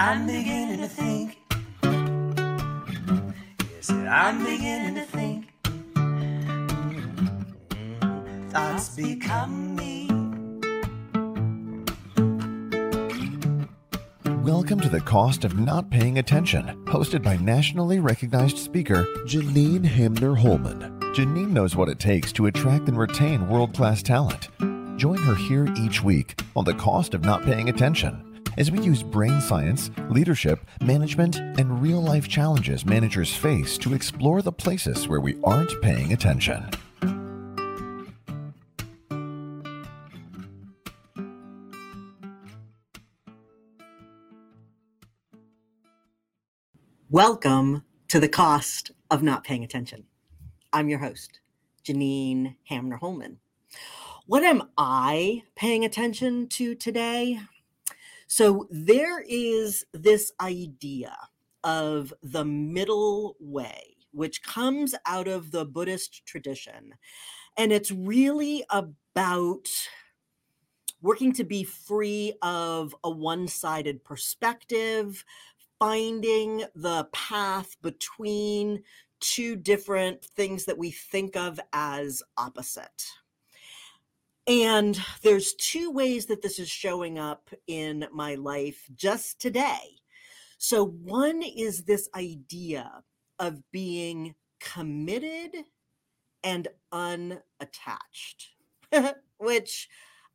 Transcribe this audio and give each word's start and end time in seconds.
I'm 0.00 0.26
beginning 0.26 0.78
to 0.78 0.86
think. 0.86 1.38
Yes, 3.68 3.90
I'm 3.90 4.44
beginning 4.44 4.94
to 4.94 5.02
think. 5.02 5.52
Thoughts 8.52 8.94
become 8.94 9.74
me. 9.74 10.06
Welcome 14.44 14.78
to 14.82 14.88
The 14.88 15.02
Cost 15.04 15.44
of 15.44 15.58
Not 15.58 15.90
Paying 15.90 16.20
Attention, 16.20 16.84
hosted 16.84 17.24
by 17.24 17.36
nationally 17.38 17.98
recognized 17.98 18.58
speaker 18.58 19.02
Janine 19.26 19.84
Hamner 19.84 20.36
Holman. 20.36 21.00
Janine 21.12 21.50
knows 21.50 21.74
what 21.74 21.88
it 21.88 21.98
takes 21.98 22.32
to 22.34 22.46
attract 22.46 22.86
and 22.86 22.96
retain 22.96 23.48
world 23.48 23.74
class 23.74 24.04
talent. 24.04 24.48
Join 24.96 25.18
her 25.18 25.34
here 25.34 25.66
each 25.76 26.04
week 26.04 26.40
on 26.54 26.64
The 26.64 26.74
Cost 26.74 27.14
of 27.14 27.22
Not 27.22 27.42
Paying 27.42 27.68
Attention 27.68 28.27
as 28.58 28.72
we 28.72 28.80
use 28.80 29.04
brain 29.04 29.40
science, 29.40 29.88
leadership, 30.10 30.66
management, 30.82 31.36
and 31.36 31.80
real 31.80 32.02
life 32.02 32.28
challenges 32.28 32.84
managers 32.84 33.32
face 33.32 33.78
to 33.78 33.94
explore 33.94 34.42
the 34.42 34.50
places 34.50 35.06
where 35.06 35.20
we 35.20 35.40
aren't 35.44 35.80
paying 35.80 36.12
attention. 36.12 36.68
Welcome 47.10 47.84
to 48.08 48.18
the 48.18 48.28
cost 48.28 48.90
of 49.08 49.22
not 49.22 49.44
paying 49.44 49.62
attention. 49.62 50.04
I'm 50.72 50.88
your 50.88 50.98
host, 50.98 51.38
Janine 51.84 52.56
Hamner 52.64 52.96
Holman. 52.96 53.38
What 54.26 54.42
am 54.42 54.64
I 54.76 55.44
paying 55.54 55.84
attention 55.84 56.48
to 56.48 56.74
today? 56.74 57.38
So, 58.28 58.68
there 58.70 59.22
is 59.26 59.86
this 59.94 60.32
idea 60.38 61.16
of 61.64 62.12
the 62.22 62.44
middle 62.44 63.36
way, 63.40 63.96
which 64.12 64.42
comes 64.42 64.94
out 65.06 65.28
of 65.28 65.50
the 65.50 65.64
Buddhist 65.64 66.26
tradition. 66.26 66.94
And 67.56 67.72
it's 67.72 67.90
really 67.90 68.64
about 68.68 69.68
working 71.00 71.32
to 71.32 71.44
be 71.44 71.64
free 71.64 72.34
of 72.42 72.94
a 73.02 73.10
one 73.10 73.48
sided 73.48 74.04
perspective, 74.04 75.24
finding 75.78 76.64
the 76.74 77.08
path 77.12 77.76
between 77.80 78.82
two 79.20 79.56
different 79.56 80.22
things 80.22 80.66
that 80.66 80.76
we 80.76 80.90
think 80.90 81.34
of 81.34 81.58
as 81.72 82.22
opposite. 82.36 83.06
And 84.48 84.98
there's 85.22 85.52
two 85.52 85.90
ways 85.90 86.24
that 86.26 86.40
this 86.40 86.58
is 86.58 86.70
showing 86.70 87.18
up 87.18 87.50
in 87.66 88.06
my 88.10 88.34
life 88.34 88.88
just 88.96 89.38
today. 89.38 89.98
So, 90.56 90.86
one 90.86 91.42
is 91.42 91.84
this 91.84 92.08
idea 92.16 93.04
of 93.38 93.62
being 93.70 94.34
committed 94.58 95.54
and 96.42 96.66
unattached, 96.90 98.48
which 99.38 99.88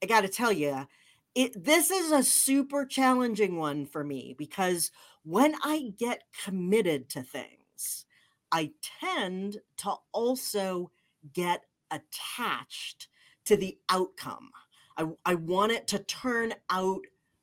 I 0.03 0.05
got 0.05 0.22
to 0.22 0.30
tell 0.30 0.52
you, 0.52 0.86
it, 1.33 1.66
this 1.66 1.89
is 1.89 2.11
a 2.11 2.22
super 2.22 2.86
challenging 2.86 3.58
one 3.58 3.88
for 3.88 4.03
me 4.03 4.36
because 4.38 4.92
when 5.23 5.55
I 5.64 5.92
get 5.98 6.22
committed 6.44 7.09
to 7.09 7.23
things, 7.23 8.05
I 8.52 8.73
tend 9.02 9.58
to 9.77 9.95
also 10.11 10.92
get 11.33 11.64
attached 11.89 13.08
to 13.45 13.58
the 13.58 13.77
outcome. 13.89 14.49
I, 14.97 15.08
I 15.25 15.36
want 15.36 15.72
it 15.72 15.88
to 15.88 15.99
turn 15.99 16.53
out 16.69 17.02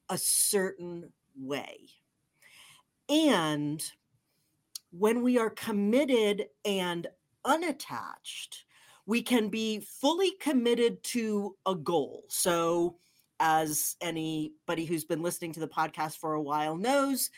a 0.09 0.19
certain 0.19 1.13
way. 1.39 1.77
And 3.09 3.83
when 4.93 5.23
we 5.23 5.39
are 5.39 5.51
committed 5.51 6.47
and 6.65 7.07
unattached, 7.45 8.65
we 9.07 9.23
can 9.23 9.49
be 9.49 9.81
fully 9.81 10.33
committed 10.41 11.03
to 11.03 11.57
a 11.67 11.75
goal. 11.75 12.25
So, 12.29 12.97
as 13.43 13.97
anybody 14.03 14.85
who's 14.85 15.05
been 15.05 15.23
listening 15.23 15.53
to 15.53 15.61
the 15.61 15.69
podcast 15.69 16.19
for 16.19 16.35
a 16.35 16.43
while 16.43 16.77
knows, 16.77 17.31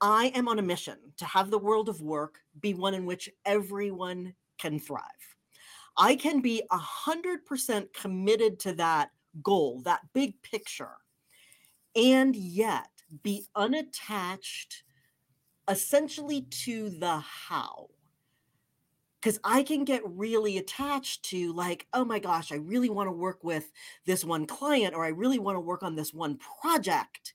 I 0.00 0.32
am 0.34 0.48
on 0.48 0.58
a 0.58 0.62
mission 0.62 0.96
to 1.18 1.24
have 1.24 1.50
the 1.50 1.58
world 1.58 1.88
of 1.88 2.00
work 2.00 2.38
be 2.60 2.72
one 2.72 2.94
in 2.94 3.04
which 3.04 3.28
everyone 3.44 4.34
can 4.58 4.78
thrive. 4.78 5.02
I 5.96 6.16
can 6.16 6.40
be 6.40 6.62
100% 6.70 7.92
committed 7.92 8.58
to 8.60 8.72
that 8.74 9.10
goal, 9.42 9.82
that 9.84 10.00
big 10.12 10.40
picture, 10.42 10.96
and 11.94 12.34
yet 12.34 12.88
be 13.22 13.46
unattached 13.54 14.82
essentially 15.68 16.42
to 16.42 16.90
the 16.90 17.18
how. 17.18 17.88
Because 19.20 19.38
I 19.44 19.62
can 19.62 19.84
get 19.84 20.02
really 20.04 20.56
attached 20.56 21.24
to, 21.26 21.52
like, 21.52 21.86
oh 21.92 22.06
my 22.06 22.18
gosh, 22.18 22.52
I 22.52 22.56
really 22.56 22.88
want 22.88 23.08
to 23.08 23.12
work 23.12 23.44
with 23.44 23.70
this 24.06 24.24
one 24.24 24.46
client, 24.46 24.94
or 24.94 25.04
I 25.04 25.08
really 25.08 25.38
want 25.38 25.56
to 25.56 25.60
work 25.60 25.82
on 25.82 25.94
this 25.94 26.14
one 26.14 26.38
project 26.60 27.34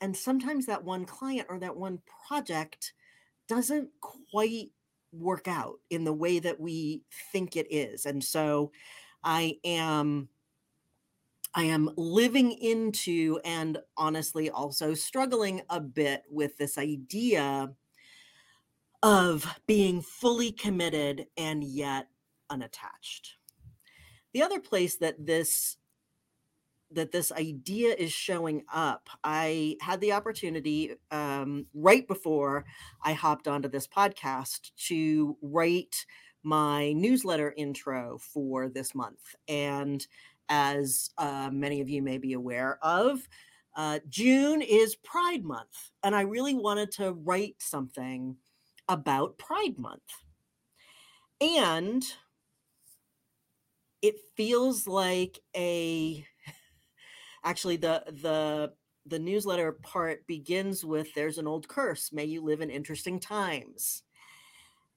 and 0.00 0.16
sometimes 0.16 0.66
that 0.66 0.84
one 0.84 1.04
client 1.04 1.46
or 1.50 1.58
that 1.58 1.76
one 1.76 2.00
project 2.28 2.92
doesn't 3.48 3.88
quite 4.00 4.70
work 5.12 5.48
out 5.48 5.76
in 5.90 6.04
the 6.04 6.12
way 6.12 6.38
that 6.38 6.60
we 6.60 7.02
think 7.32 7.56
it 7.56 7.66
is 7.70 8.06
and 8.06 8.22
so 8.22 8.70
i 9.24 9.56
am 9.64 10.28
i 11.54 11.64
am 11.64 11.90
living 11.96 12.52
into 12.52 13.40
and 13.44 13.78
honestly 13.96 14.50
also 14.50 14.94
struggling 14.94 15.62
a 15.70 15.80
bit 15.80 16.22
with 16.30 16.56
this 16.58 16.76
idea 16.76 17.70
of 19.02 19.46
being 19.66 20.02
fully 20.02 20.52
committed 20.52 21.26
and 21.36 21.62
yet 21.62 22.08
unattached. 22.50 23.36
The 24.32 24.42
other 24.42 24.60
place 24.60 24.96
that 24.96 25.24
this 25.24 25.76
that 26.90 27.12
this 27.12 27.30
idea 27.32 27.94
is 27.94 28.12
showing 28.12 28.64
up. 28.72 29.08
I 29.22 29.76
had 29.80 30.00
the 30.00 30.12
opportunity 30.12 30.92
um, 31.10 31.66
right 31.74 32.06
before 32.06 32.64
I 33.02 33.12
hopped 33.12 33.46
onto 33.46 33.68
this 33.68 33.86
podcast 33.86 34.70
to 34.88 35.36
write 35.42 36.06
my 36.42 36.92
newsletter 36.92 37.52
intro 37.56 38.18
for 38.18 38.68
this 38.68 38.94
month. 38.94 39.34
And 39.48 40.06
as 40.48 41.10
uh, 41.18 41.50
many 41.52 41.80
of 41.80 41.88
you 41.88 42.02
may 42.02 42.18
be 42.18 42.32
aware 42.32 42.78
of, 42.82 43.28
uh, 43.76 44.00
June 44.08 44.62
is 44.62 44.96
Pride 44.96 45.44
Month. 45.44 45.90
And 46.02 46.14
I 46.14 46.22
really 46.22 46.54
wanted 46.54 46.90
to 46.92 47.12
write 47.12 47.56
something 47.58 48.36
about 48.88 49.38
Pride 49.38 49.78
Month. 49.78 50.02
And 51.40 52.02
it 54.00 54.16
feels 54.36 54.86
like 54.86 55.38
a 55.56 56.24
actually 57.44 57.76
the 57.76 58.04
the 58.06 58.72
the 59.06 59.18
newsletter 59.18 59.72
part 59.72 60.26
begins 60.26 60.84
with 60.84 61.12
there's 61.14 61.38
an 61.38 61.46
old 61.46 61.68
curse. 61.68 62.12
May 62.12 62.24
you 62.24 62.42
live 62.42 62.60
in 62.60 62.70
interesting 62.70 63.18
times. 63.20 64.02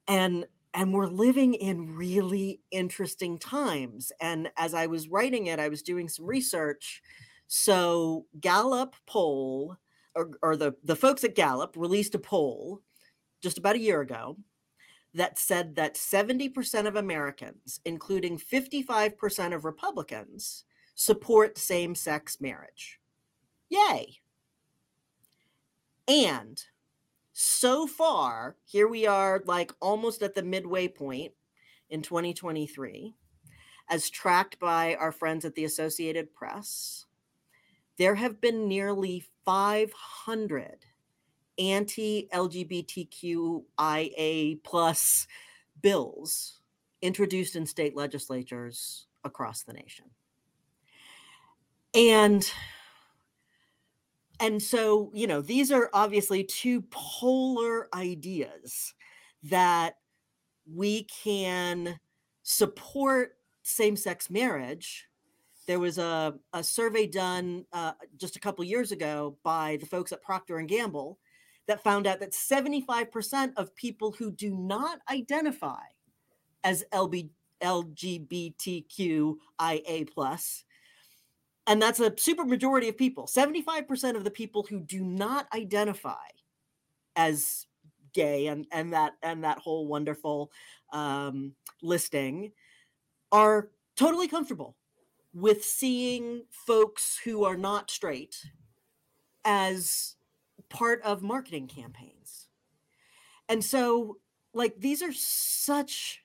And 0.08 0.46
and 0.74 0.94
we're 0.94 1.06
living 1.06 1.54
in 1.54 1.96
really 1.96 2.60
interesting 2.70 3.38
times. 3.38 4.12
And 4.20 4.50
as 4.56 4.74
i 4.74 4.86
was 4.86 5.08
writing 5.08 5.46
it 5.46 5.58
i 5.58 5.68
was 5.68 5.82
doing 5.82 6.08
some 6.08 6.26
research. 6.26 7.02
So 7.46 8.26
gallup 8.40 8.94
poll 9.06 9.76
or, 10.14 10.30
or 10.42 10.56
the 10.56 10.74
the 10.84 10.96
folks 10.96 11.24
at 11.24 11.34
gallup 11.34 11.74
released 11.76 12.14
a 12.14 12.18
poll 12.18 12.80
just 13.42 13.58
about 13.58 13.76
a 13.76 13.80
year 13.80 14.00
ago 14.00 14.36
that 15.14 15.38
said 15.38 15.76
that 15.76 15.96
70% 15.96 16.86
of 16.86 16.96
americans 16.96 17.80
including 17.84 18.38
55% 18.38 19.54
of 19.54 19.64
republicans 19.64 20.64
support 20.94 21.58
same 21.58 21.94
sex 21.94 22.40
marriage. 22.40 23.00
Yay. 23.68 24.16
And 26.08 26.62
so 27.32 27.86
far, 27.86 28.56
here 28.64 28.88
we 28.88 29.06
are, 29.06 29.42
like 29.46 29.72
almost 29.80 30.22
at 30.22 30.34
the 30.34 30.42
midway 30.42 30.88
point 30.88 31.32
in 31.90 32.02
2023, 32.02 33.14
as 33.88 34.10
tracked 34.10 34.58
by 34.58 34.94
our 34.96 35.12
friends 35.12 35.44
at 35.44 35.54
the 35.54 35.64
Associated 35.64 36.34
Press, 36.34 37.06
there 37.98 38.14
have 38.14 38.40
been 38.40 38.68
nearly 38.68 39.24
500 39.44 40.86
anti 41.58 42.28
LGBTQIA 42.32 43.64
plus 44.62 45.26
bills 45.80 46.60
introduced 47.00 47.56
in 47.56 47.66
state 47.66 47.96
legislatures 47.96 49.06
across 49.24 49.62
the 49.62 49.72
nation 49.72 50.06
and 51.94 52.50
and 54.40 54.62
so 54.62 55.10
you 55.14 55.26
know 55.26 55.40
these 55.40 55.70
are 55.70 55.90
obviously 55.92 56.44
two 56.44 56.82
polar 56.90 57.88
ideas 57.94 58.94
that 59.44 59.96
we 60.72 61.04
can 61.04 61.98
support 62.42 63.36
same-sex 63.62 64.30
marriage. 64.30 65.06
There 65.66 65.78
was 65.78 65.98
a, 65.98 66.34
a 66.52 66.62
survey 66.62 67.06
done 67.06 67.64
uh, 67.72 67.92
just 68.16 68.36
a 68.36 68.40
couple 68.40 68.64
years 68.64 68.92
ago 68.92 69.36
by 69.44 69.78
the 69.80 69.86
folks 69.86 70.12
at 70.12 70.22
procter 70.22 70.58
and 70.58 70.68
gamble 70.68 71.18
that 71.68 71.82
found 71.82 72.06
out 72.06 72.20
that 72.20 72.32
75% 72.32 73.52
of 73.56 73.74
people 73.76 74.12
who 74.12 74.32
do 74.32 74.56
not 74.56 74.98
identify 75.08 75.82
as 76.64 76.84
LB, 76.92 77.30
lgbtqia 77.62 79.34
plus 80.12 80.64
and 81.66 81.80
that's 81.80 82.00
a 82.00 82.12
super 82.16 82.44
majority 82.44 82.88
of 82.88 82.96
people 82.96 83.26
75% 83.26 84.16
of 84.16 84.24
the 84.24 84.30
people 84.30 84.66
who 84.68 84.80
do 84.80 85.04
not 85.04 85.46
identify 85.54 86.26
as 87.16 87.66
gay 88.12 88.46
and 88.46 88.66
and 88.72 88.92
that 88.92 89.14
and 89.22 89.44
that 89.44 89.58
whole 89.58 89.86
wonderful 89.86 90.50
um, 90.92 91.54
listing 91.82 92.52
are 93.30 93.70
totally 93.96 94.28
comfortable 94.28 94.76
with 95.34 95.64
seeing 95.64 96.44
folks 96.50 97.18
who 97.24 97.44
are 97.44 97.56
not 97.56 97.90
straight 97.90 98.36
as 99.44 100.16
part 100.68 101.00
of 101.02 101.22
marketing 101.22 101.66
campaigns. 101.66 102.48
And 103.48 103.64
so 103.64 104.18
like 104.54 104.74
these 104.78 105.02
are 105.02 105.12
such 105.12 106.20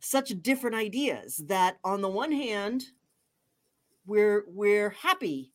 such 0.00 0.30
different 0.42 0.76
ideas 0.76 1.42
that 1.46 1.76
on 1.84 2.02
the 2.02 2.08
one 2.08 2.32
hand 2.32 2.84
we're 4.06 4.44
we're 4.48 4.90
happy 4.90 5.52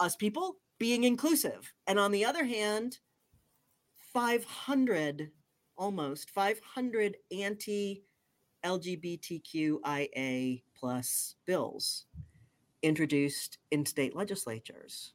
us 0.00 0.16
people 0.16 0.56
being 0.78 1.04
inclusive 1.04 1.72
and 1.86 1.98
on 1.98 2.10
the 2.10 2.24
other 2.24 2.44
hand 2.44 2.98
500 4.12 5.30
almost 5.76 6.30
500 6.30 7.16
anti 7.30 8.02
LGBTQIA 8.64 10.62
plus 10.76 11.34
bills 11.46 12.06
introduced 12.82 13.58
in 13.70 13.86
state 13.86 14.14
legislatures. 14.14 15.14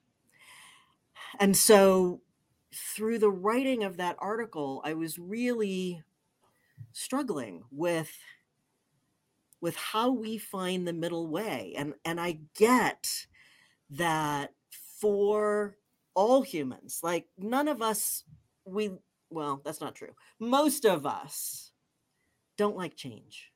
And 1.40 1.56
so 1.56 2.22
through 2.74 3.20
the 3.20 3.32
writing 3.32 3.84
of 3.84 3.98
that 3.98 4.18
article, 4.20 4.82
I 4.84 4.94
was 4.94 5.18
really 5.20 6.04
struggling 6.92 7.64
with 7.72 8.12
with 9.62 9.76
how 9.76 10.12
we 10.12 10.38
find 10.38 10.88
the 10.88 10.94
middle 10.94 11.28
way. 11.28 11.74
And 11.78 11.94
and 12.06 12.20
I 12.20 12.40
get 12.56 13.10
that 13.92 14.54
for 15.00 15.78
all 16.14 16.42
humans, 16.42 17.00
like 17.04 17.28
none 17.38 17.68
of 17.68 17.82
us 17.82 18.24
we 18.66 18.92
well, 19.30 19.62
that's 19.64 19.82
not 19.82 19.96
true. 19.96 20.14
Most 20.40 20.86
of 20.86 21.06
us 21.06 21.72
don't 22.58 22.78
like 22.78 22.96
change. 22.96 23.52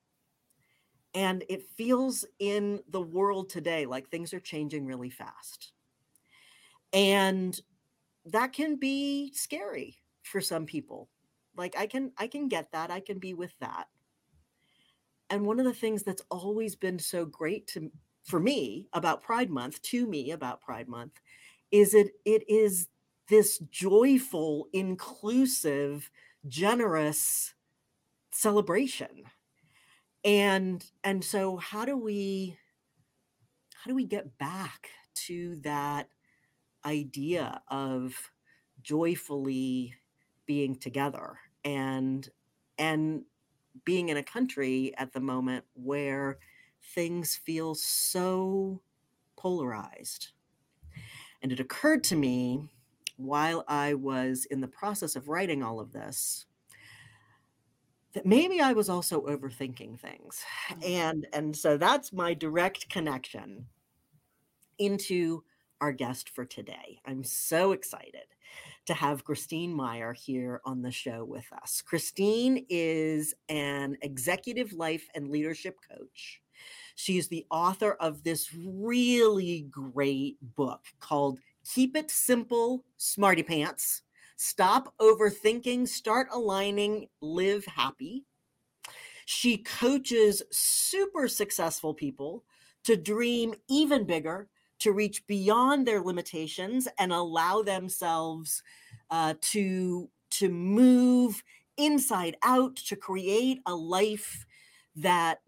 And 1.14 1.44
it 1.50 1.70
feels 1.76 2.26
in 2.40 2.80
the 2.90 3.02
world 3.02 3.50
today 3.50 3.86
like 3.86 4.10
things 4.10 4.34
are 4.34 4.40
changing 4.40 4.86
really 4.86 5.10
fast. 5.10 5.74
And 6.94 7.60
that 8.26 8.54
can 8.54 8.76
be 8.78 9.32
scary 9.34 9.98
for 10.24 10.42
some 10.42 10.66
people. 10.66 11.10
Like 11.58 11.76
I 11.78 11.88
can 11.88 12.12
I 12.18 12.28
can 12.28 12.48
get 12.48 12.72
that. 12.72 12.92
I 12.92 13.00
can 13.00 13.20
be 13.20 13.34
with 13.34 13.54
that. 13.60 13.88
And 15.32 15.46
one 15.46 15.60
of 15.60 15.66
the 15.66 15.74
things 15.74 16.04
that's 16.04 16.22
always 16.30 16.76
been 16.76 17.00
so 17.00 17.26
great 17.26 17.66
to 17.68 17.90
for 18.24 18.40
me 18.40 18.88
about 18.94 19.24
Pride 19.24 19.50
Month, 19.50 19.82
to 19.84 20.06
me 20.06 20.32
about 20.32 20.62
Pride 20.62 20.88
Month, 20.88 21.22
is 21.72 21.94
it 21.94 22.12
it 22.26 22.48
is 22.50 22.90
this 23.30 23.58
joyful, 23.72 24.68
inclusive, 24.74 26.12
generous 26.48 27.54
celebration. 28.32 29.24
And 30.26 30.86
and 31.04 31.24
so 31.24 31.56
how 31.56 31.86
do 31.86 31.98
we 31.98 32.58
how 33.74 33.90
do 33.90 33.96
we 33.96 34.06
get 34.06 34.38
back 34.38 34.90
to 35.28 35.56
that 35.62 36.10
idea 36.86 37.62
of 37.70 38.14
joyfully 38.82 39.96
being 40.46 40.76
together 40.76 41.38
and 41.64 42.28
and 42.78 43.24
being 43.86 44.10
in 44.10 44.18
a 44.18 44.24
country 44.24 44.94
at 44.98 45.14
the 45.14 45.20
moment 45.20 45.64
where 45.74 46.38
things 46.96 47.36
feel 47.36 47.76
so 47.76 48.82
polarized 49.38 50.30
and 51.42 51.52
it 51.52 51.60
occurred 51.60 52.04
to 52.04 52.16
me 52.16 52.62
while 53.18 53.64
i 53.68 53.94
was 53.94 54.46
in 54.46 54.62
the 54.62 54.68
process 54.68 55.16
of 55.16 55.30
writing 55.30 55.64
all 55.64 55.80
of 55.80 55.92
this 55.94 56.46
that 58.14 58.26
maybe 58.26 58.60
I 58.60 58.74
was 58.74 58.90
also 58.90 59.22
overthinking 59.22 60.00
things. 60.00 60.44
Mm. 60.70 60.90
And 60.90 61.28
and 61.34 61.56
so 61.56 61.78
that's 61.78 62.12
my 62.12 62.34
direct 62.34 62.90
connection 62.90 63.66
into 64.78 65.44
our 65.80 65.92
guest 65.92 66.30
for 66.30 66.46
today. 66.46 67.00
I'm 67.06 67.24
so 67.24 67.72
excited 67.72 68.26
to 68.86 68.94
have 68.94 69.24
Christine 69.24 69.74
Meyer 69.74 70.14
here 70.14 70.62
on 70.66 70.82
the 70.82 70.92
show 70.92 71.24
with 71.24 71.46
us. 71.62 71.82
Christine 71.82 72.66
is 72.70 73.34
an 73.50 73.98
executive 74.02 74.74
life 74.74 75.08
and 75.16 75.30
leadership 75.30 75.78
coach. 75.90 76.42
She's 76.96 77.28
the 77.28 77.46
author 77.50 77.94
of 77.94 78.24
this 78.24 78.54
really 78.54 79.68
great 79.70 80.38
book 80.56 80.82
called 81.00 81.40
Keep 81.74 81.96
It 81.96 82.12
Simple, 82.12 82.84
Smarty 82.98 83.44
Pants 83.44 84.04
Stop 84.44 84.96
overthinking, 85.00 85.88
start 85.88 86.28
aligning, 86.34 87.08
live 87.22 87.64
happy. 87.66 88.26
She 89.28 89.60
coaches 89.60 90.42
super 90.50 91.28
successful 91.28 91.94
people 91.94 92.44
to 92.86 92.98
dream 92.98 93.54
even 93.70 94.04
bigger, 94.04 94.50
to 94.82 94.92
reach 94.92 95.26
beyond 95.28 95.88
their 95.88 96.02
limitations 96.02 96.88
and 97.00 97.12
allow 97.12 97.62
themselves 97.62 98.64
uh, 99.10 99.34
to, 99.42 100.10
to 100.32 100.50
move 100.50 101.44
inside 101.78 102.36
out, 102.44 102.76
to 102.76 102.96
create 102.96 103.62
a 103.66 103.74
life 103.74 104.46
that 104.96 105.40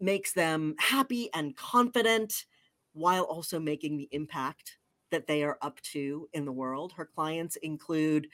makes 0.00 0.32
them 0.32 0.74
happy 0.78 1.28
and 1.34 1.56
confident 1.56 2.46
while 2.92 3.24
also 3.24 3.58
making 3.58 3.96
the 3.96 4.08
impact 4.12 4.77
that 5.10 5.26
they 5.26 5.42
are 5.42 5.58
up 5.62 5.80
to 5.80 6.28
in 6.32 6.44
the 6.44 6.52
world. 6.52 6.92
Her 6.92 7.04
clients 7.06 7.56
include 7.56 8.28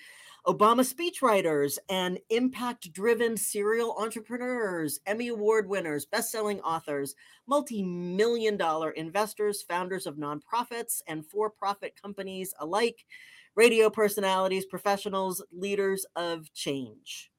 Obama 0.47 0.85
speechwriters 0.85 1.79
and 1.88 2.19
impact 2.29 2.93
driven 2.93 3.37
serial 3.37 3.97
entrepreneurs, 3.99 5.00
Emmy 5.06 5.29
Award 5.29 5.69
winners, 5.69 6.05
best 6.05 6.31
selling 6.31 6.61
authors, 6.61 7.15
multi 7.47 7.82
million 7.82 8.56
dollar 8.56 8.91
investors, 8.91 9.62
founders 9.62 10.06
of 10.06 10.17
nonprofits 10.17 11.01
and 11.08 11.25
for 11.27 11.48
profit 11.48 11.94
companies 12.01 12.53
alike, 12.60 13.06
radio 13.55 13.89
personalities, 13.89 14.67
professionals, 14.67 15.43
leaders 15.51 16.05
of 16.17 16.53
change. 16.53 17.31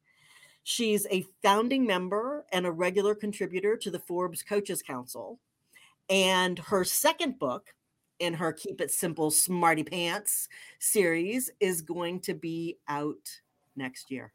She's 0.64 1.06
a 1.12 1.28
founding 1.44 1.86
member 1.86 2.44
and 2.52 2.66
a 2.66 2.72
regular 2.72 3.14
contributor 3.14 3.78
to 3.78 3.92
the 3.92 4.00
Forbes 4.00 4.42
Coaches 4.42 4.82
Council. 4.82 5.40
And 6.10 6.58
her 6.58 6.84
second 6.84 7.38
book, 7.38 7.76
in 8.20 8.34
her 8.34 8.54
Keep 8.54 8.82
It 8.82 8.92
Simple 8.92 9.32
Smarty 9.32 9.84
Pants 9.84 10.48
series 10.80 11.50
is 11.60 11.82
going 11.82 12.20
to 12.22 12.34
be 12.34 12.78
out 12.88 13.30
next 13.76 14.12
year. 14.12 14.34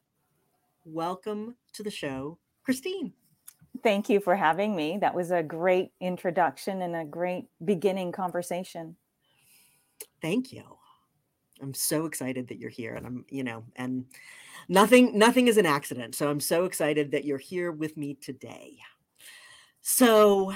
Welcome 0.85 1.57
to 1.75 1.83
the 1.83 1.91
show, 1.91 2.39
Christine. 2.65 3.13
Thank 3.83 4.09
you 4.09 4.21
for 4.21 4.35
having 4.35 4.75
me. 4.75 4.99
That 5.01 5.15
was 5.15 5.31
a 5.31 5.43
great 5.43 5.93
introduction 6.01 6.83
and 6.83 6.97
a 6.97 7.05
great 7.05 7.47
beginning 7.65 8.13
conversation. 8.13 8.97
Thank 10.21 10.53
you. 10.53 10.65
I'm 11.63 11.75
so 11.75 12.07
excited 12.07 12.49
that 12.49 12.59
you're 12.59 12.71
here 12.71 12.95
and 12.95 13.07
I'm, 13.07 13.25
you 13.29 13.45
know, 13.45 13.65
and 13.77 14.07
nothing 14.69 15.19
nothing 15.19 15.49
is 15.49 15.57
an 15.57 15.67
accident. 15.67 16.15
So 16.15 16.29
I'm 16.29 16.41
so 16.41 16.65
excited 16.65 17.11
that 17.13 17.25
you're 17.25 17.39
here 17.39 17.71
with 17.73 17.97
me 17.97 18.15
today. 18.15 18.79
So, 19.83 20.55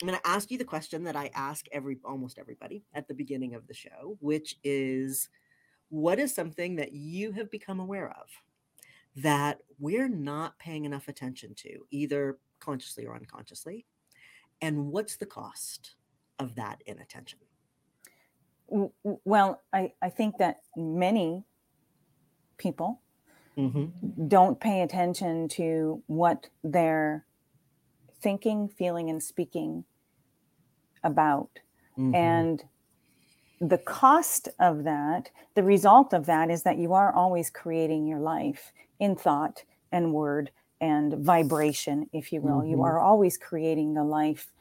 I'm 0.00 0.08
going 0.08 0.18
to 0.18 0.26
ask 0.28 0.50
you 0.50 0.58
the 0.58 0.64
question 0.64 1.02
that 1.04 1.16
I 1.16 1.30
ask 1.34 1.66
every 1.72 1.98
almost 2.04 2.38
everybody 2.38 2.84
at 2.94 3.08
the 3.08 3.14
beginning 3.14 3.54
of 3.54 3.66
the 3.66 3.74
show, 3.74 4.16
which 4.20 4.56
is 4.62 5.28
what 5.88 6.20
is 6.20 6.32
something 6.34 6.76
that 6.76 6.92
you 6.92 7.32
have 7.32 7.50
become 7.50 7.80
aware 7.80 8.10
of 8.10 8.28
that 9.16 9.58
we're 9.80 10.08
not 10.08 10.58
paying 10.60 10.84
enough 10.84 11.08
attention 11.08 11.54
to, 11.56 11.80
either 11.90 12.38
consciously 12.60 13.06
or 13.06 13.16
unconsciously? 13.16 13.86
And 14.60 14.92
what's 14.92 15.16
the 15.16 15.26
cost 15.26 15.96
of 16.38 16.54
that 16.54 16.82
inattention? 16.86 17.40
Well, 19.02 19.62
I, 19.72 19.92
I 20.00 20.10
think 20.10 20.36
that 20.38 20.58
many 20.76 21.44
people 22.58 23.00
mm-hmm. 23.56 24.28
don't 24.28 24.60
pay 24.60 24.82
attention 24.82 25.48
to 25.48 26.02
what 26.06 26.48
they're 26.62 27.24
thinking, 28.20 28.68
feeling, 28.68 29.10
and 29.10 29.22
speaking 29.22 29.84
about. 31.02 31.50
Mm-hmm. 31.98 32.14
And 32.14 32.64
the 33.60 33.78
cost 33.78 34.48
of 34.58 34.84
that, 34.84 35.30
the 35.54 35.62
result 35.62 36.12
of 36.12 36.26
that 36.26 36.50
is 36.50 36.62
that 36.62 36.78
you 36.78 36.92
are 36.92 37.12
always 37.12 37.50
creating 37.50 38.06
your 38.06 38.20
life 38.20 38.72
in 39.00 39.16
thought 39.16 39.64
and 39.90 40.12
word 40.12 40.50
and 40.80 41.14
vibration, 41.14 42.08
if 42.12 42.32
you 42.32 42.40
will. 42.40 42.58
Mm-hmm. 42.58 42.70
You 42.70 42.82
are 42.84 43.00
always 43.00 43.36
creating 43.36 43.94
the 43.94 44.04
life 44.04 44.52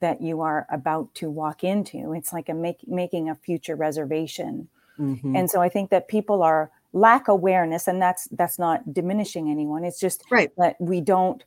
that 0.00 0.22
you 0.22 0.40
are 0.40 0.66
about 0.70 1.14
to 1.16 1.28
walk 1.28 1.64
into. 1.64 2.12
It's 2.12 2.32
like 2.32 2.48
a 2.48 2.54
make, 2.54 2.86
making 2.86 3.28
a 3.28 3.34
future 3.34 3.76
reservation. 3.76 4.68
Mm-hmm. 4.98 5.36
And 5.36 5.50
so 5.50 5.60
I 5.60 5.68
think 5.68 5.90
that 5.90 6.08
people 6.08 6.42
are 6.42 6.70
lack 6.92 7.28
awareness 7.28 7.86
and 7.86 8.00
that's 8.00 8.28
that's 8.28 8.58
not 8.58 8.94
diminishing 8.94 9.50
anyone. 9.50 9.84
It's 9.84 10.00
just 10.00 10.24
right. 10.30 10.50
that 10.56 10.76
we 10.80 11.00
don't 11.00 11.44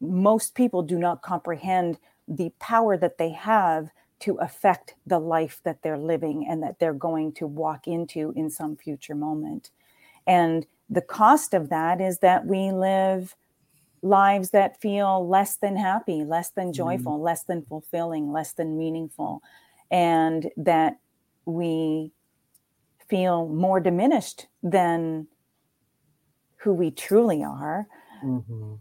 most 0.00 0.54
people 0.54 0.82
do 0.82 0.98
not 0.98 1.22
comprehend 1.22 1.98
the 2.28 2.52
power 2.58 2.96
that 2.96 3.18
they 3.18 3.30
have 3.30 3.88
to 4.20 4.36
affect 4.36 4.94
the 5.06 5.18
life 5.18 5.60
that 5.64 5.82
they're 5.82 5.98
living 5.98 6.46
and 6.48 6.62
that 6.62 6.78
they're 6.78 6.92
going 6.92 7.32
to 7.32 7.46
walk 7.46 7.86
into 7.86 8.32
in 8.36 8.50
some 8.50 8.76
future 8.76 9.14
moment. 9.14 9.70
And 10.26 10.66
the 10.88 11.00
cost 11.00 11.54
of 11.54 11.70
that 11.70 12.00
is 12.00 12.18
that 12.18 12.46
we 12.46 12.70
live 12.70 13.34
lives 14.02 14.50
that 14.50 14.80
feel 14.80 15.26
less 15.26 15.56
than 15.56 15.76
happy, 15.76 16.24
less 16.24 16.50
than 16.50 16.66
mm-hmm. 16.66 16.72
joyful, 16.72 17.18
mm. 17.18 17.22
less 17.22 17.44
than 17.44 17.62
fulfilling, 17.62 18.32
less 18.32 18.52
than 18.52 18.76
meaningful, 18.76 19.42
and 19.90 20.50
that 20.56 20.98
we 21.44 22.12
feel 23.08 23.48
more 23.48 23.80
diminished 23.80 24.46
than 24.62 25.26
who 26.56 26.72
we 26.72 26.90
truly 26.90 27.42
are. 27.42 27.86
Mm-hmm. 28.24 28.74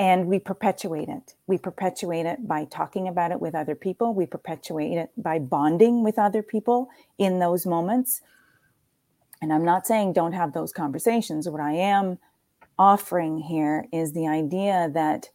And 0.00 0.28
we 0.28 0.38
perpetuate 0.38 1.10
it. 1.10 1.34
We 1.46 1.58
perpetuate 1.58 2.24
it 2.24 2.48
by 2.48 2.64
talking 2.64 3.06
about 3.06 3.32
it 3.32 3.40
with 3.40 3.54
other 3.54 3.74
people. 3.74 4.14
We 4.14 4.24
perpetuate 4.24 4.96
it 4.96 5.10
by 5.14 5.38
bonding 5.38 6.02
with 6.02 6.18
other 6.18 6.42
people 6.42 6.88
in 7.18 7.38
those 7.38 7.66
moments. 7.66 8.22
And 9.42 9.52
I'm 9.52 9.64
not 9.64 9.86
saying 9.86 10.14
don't 10.14 10.32
have 10.32 10.54
those 10.54 10.72
conversations. 10.72 11.50
What 11.50 11.60
I 11.60 11.74
am 11.74 12.18
offering 12.78 13.40
here 13.40 13.88
is 13.92 14.14
the 14.14 14.26
idea 14.26 14.90
that 14.94 15.28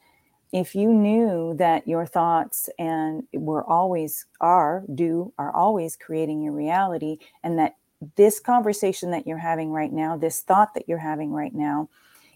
if 0.51 0.74
you 0.74 0.91
knew 0.91 1.53
that 1.60 1.88
your 1.88 2.07
thoughts 2.07 2.67
and 2.79 3.22
were 3.34 3.63
always 3.63 4.25
are 4.41 4.84
do 4.95 5.31
are 5.38 5.55
always 5.55 5.95
creating 5.95 6.41
your 6.41 6.53
reality 6.53 7.17
and 7.43 7.60
that 7.60 7.75
this 8.15 8.39
conversation 8.39 9.12
that 9.12 9.27
you're 9.27 9.38
having 9.38 9.69
right 9.72 9.91
now 9.91 10.17
this 10.17 10.41
thought 10.41 10.74
that 10.74 10.88
you're 10.88 10.98
having 10.98 11.31
right 11.31 11.53
now 11.53 11.89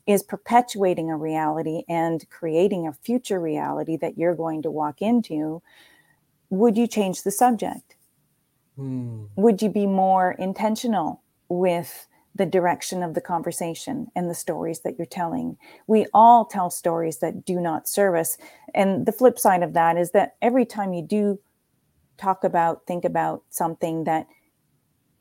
is 0.10 0.24
perpetuating 0.24 1.12
a 1.12 1.16
reality 1.16 1.84
and 1.88 2.28
creating 2.32 2.88
a 2.88 2.94
future 2.94 3.39
reality 3.39 3.96
that 3.96 4.18
you're 4.18 4.36
going 4.36 4.62
to 4.63 4.72
walk 4.72 5.01
into 5.01 5.62
would 6.50 6.75
you 6.75 6.88
change 6.88 7.22
the 7.22 7.32
subject 7.32 7.96
mm. 8.78 9.28
would 9.36 9.62
you 9.62 9.70
be 9.70 9.86
more 9.86 10.32
intentional 10.39 11.22
with 11.48 12.08
the 12.36 12.46
direction 12.46 13.04
of 13.04 13.13
the 13.13 13.22
conversation 13.22 14.08
and 14.16 14.30
the 14.30 14.36
stories 14.36 14.80
that 14.82 14.98
you're 14.98 15.06
telling. 15.06 15.58
We 15.88 16.06
all 16.13 16.46
tell 16.46 16.70
stories 16.70 17.18
that 17.18 17.44
do 17.44 17.60
not 17.60 17.88
serve 17.88 18.16
us. 18.16 18.38
And 18.74 19.06
the 19.06 19.12
flip 19.12 19.38
side 19.38 19.62
of 19.62 19.74
that 19.74 19.98
is 19.98 20.12
that 20.12 20.36
every 20.42 20.66
time 20.66 20.94
you 20.94 21.01
do 21.01 21.39
talk 22.18 22.44
about, 22.44 22.86
think 22.88 23.04
about 23.04 23.44
something 23.50 24.06
that 24.06 24.28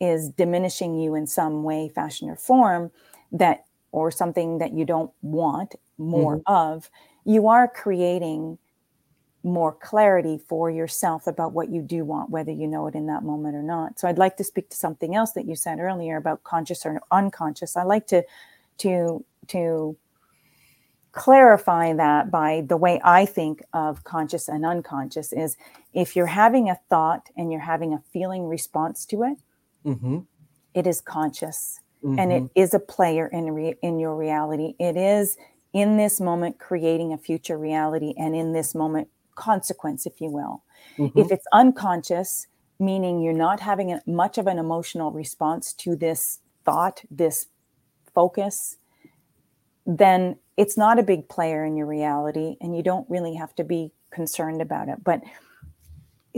is 0.00 0.28
diminishing 0.28 0.96
you 0.96 1.14
in 1.14 1.26
some 1.26 1.64
way, 1.64 1.88
fashion, 1.88 2.30
or 2.30 2.36
form, 2.36 2.92
that 3.32 3.64
or 3.92 4.10
something 4.10 4.58
that 4.58 4.72
you 4.72 4.84
don't 4.84 5.10
want 5.22 5.74
more 5.96 6.38
mm-hmm. 6.38 6.52
of, 6.52 6.90
you 7.24 7.48
are 7.48 7.68
creating 7.68 8.58
more 9.42 9.72
clarity 9.72 10.38
for 10.38 10.70
yourself 10.70 11.26
about 11.26 11.52
what 11.52 11.70
you 11.70 11.80
do 11.80 12.04
want, 12.04 12.30
whether 12.30 12.50
you 12.50 12.66
know 12.66 12.86
it 12.86 12.94
in 12.94 13.06
that 13.06 13.22
moment 13.22 13.54
or 13.54 13.62
not. 13.62 13.98
So 13.98 14.08
I'd 14.08 14.18
like 14.18 14.36
to 14.38 14.44
speak 14.44 14.68
to 14.70 14.76
something 14.76 15.14
else 15.14 15.32
that 15.32 15.46
you 15.46 15.54
said 15.54 15.78
earlier 15.78 16.16
about 16.16 16.42
conscious 16.44 16.84
or 16.84 17.00
unconscious. 17.10 17.76
I 17.76 17.84
like 17.84 18.06
to 18.08 18.22
to 18.78 19.24
to 19.48 19.96
clarify 21.12 21.94
that 21.94 22.30
by 22.30 22.62
the 22.68 22.76
way 22.76 23.00
I 23.02 23.24
think 23.24 23.62
of 23.72 24.04
conscious 24.04 24.48
and 24.48 24.64
unconscious 24.64 25.32
is 25.32 25.56
if 25.94 26.14
you're 26.14 26.26
having 26.26 26.68
a 26.68 26.78
thought 26.90 27.28
and 27.36 27.50
you're 27.50 27.60
having 27.60 27.92
a 27.92 28.02
feeling 28.12 28.46
response 28.46 29.06
to 29.06 29.22
it, 29.24 29.38
mm-hmm. 29.84 30.18
it 30.74 30.86
is 30.86 31.00
conscious 31.00 31.80
mm-hmm. 32.04 32.18
and 32.18 32.32
it 32.32 32.42
mm-hmm. 32.54 32.76
a 32.76 32.80
player 32.80 33.28
in 33.28 33.50
re- 33.50 33.76
in 33.82 33.98
your 33.98 34.16
reality. 34.16 34.74
It 34.78 34.96
is 34.96 35.36
in 35.72 35.96
this 35.96 36.20
moment 36.20 36.58
creating 36.58 37.12
a 37.12 37.18
future 37.18 37.58
reality 37.58 38.14
and 38.16 38.34
in 38.34 38.52
this 38.52 38.74
moment 38.74 39.08
consequence, 39.34 40.06
if 40.06 40.20
you 40.20 40.30
will. 40.30 40.64
Mm-hmm. 40.96 41.18
If 41.18 41.30
it's 41.30 41.46
unconscious, 41.52 42.46
meaning 42.78 43.20
you're 43.20 43.32
not 43.32 43.60
having 43.60 43.92
a, 43.92 44.02
much 44.06 44.38
of 44.38 44.46
an 44.46 44.58
emotional 44.58 45.12
response 45.12 45.72
to 45.74 45.96
this 45.96 46.40
thought, 46.64 47.02
this 47.10 47.46
focus, 48.14 48.76
then 49.86 50.36
it's 50.56 50.76
not 50.76 50.98
a 50.98 51.02
big 51.02 51.28
player 51.28 51.64
in 51.64 51.76
your 51.76 51.86
reality 51.86 52.56
and 52.60 52.76
you 52.76 52.82
don't 52.82 53.08
really 53.08 53.34
have 53.34 53.54
to 53.54 53.64
be 53.64 53.92
concerned 54.10 54.60
about 54.60 54.88
it. 54.88 55.02
But 55.02 55.22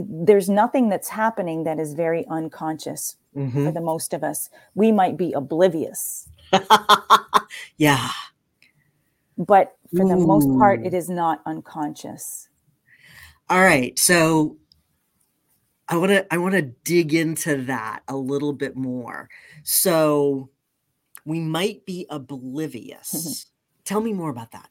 there's 0.09 0.49
nothing 0.49 0.89
that's 0.89 1.09
happening 1.09 1.65
that 1.65 1.79
is 1.79 1.95
very 1.95 2.27
unconscious 2.29 3.17
mm-hmm. 3.37 3.67
for 3.67 3.73
the 3.73 3.81
most 3.81 4.13
of 4.13 4.23
us. 4.23 4.51
We 4.75 4.93
might 4.93 5.17
be 5.17 5.33
oblivious. 5.33 6.29
yeah. 7.77 8.11
But 9.37 9.77
for 9.97 10.05
Ooh. 10.05 10.09
the 10.09 10.17
most 10.17 10.49
part, 10.59 10.85
it 10.85 10.95
is 10.95 11.09
not 11.09 11.41
unconscious. 11.47 12.49
All 13.49 13.61
right. 13.61 13.99
So 13.99 14.57
I 15.89 15.97
want 15.97 16.11
to 16.13 16.33
I 16.33 16.39
want 16.39 16.55
to 16.55 16.63
dig 16.63 17.15
into 17.15 17.57
that 17.65 18.03
a 18.07 18.17
little 18.17 18.53
bit 18.53 18.77
more. 18.77 19.29
So 19.65 20.51
we 21.25 21.41
might 21.41 21.85
be 21.85 22.07
oblivious. 22.11 23.47
Tell 23.85 24.01
me 24.01 24.13
more 24.13 24.31
about 24.31 24.53
that. 24.53 24.69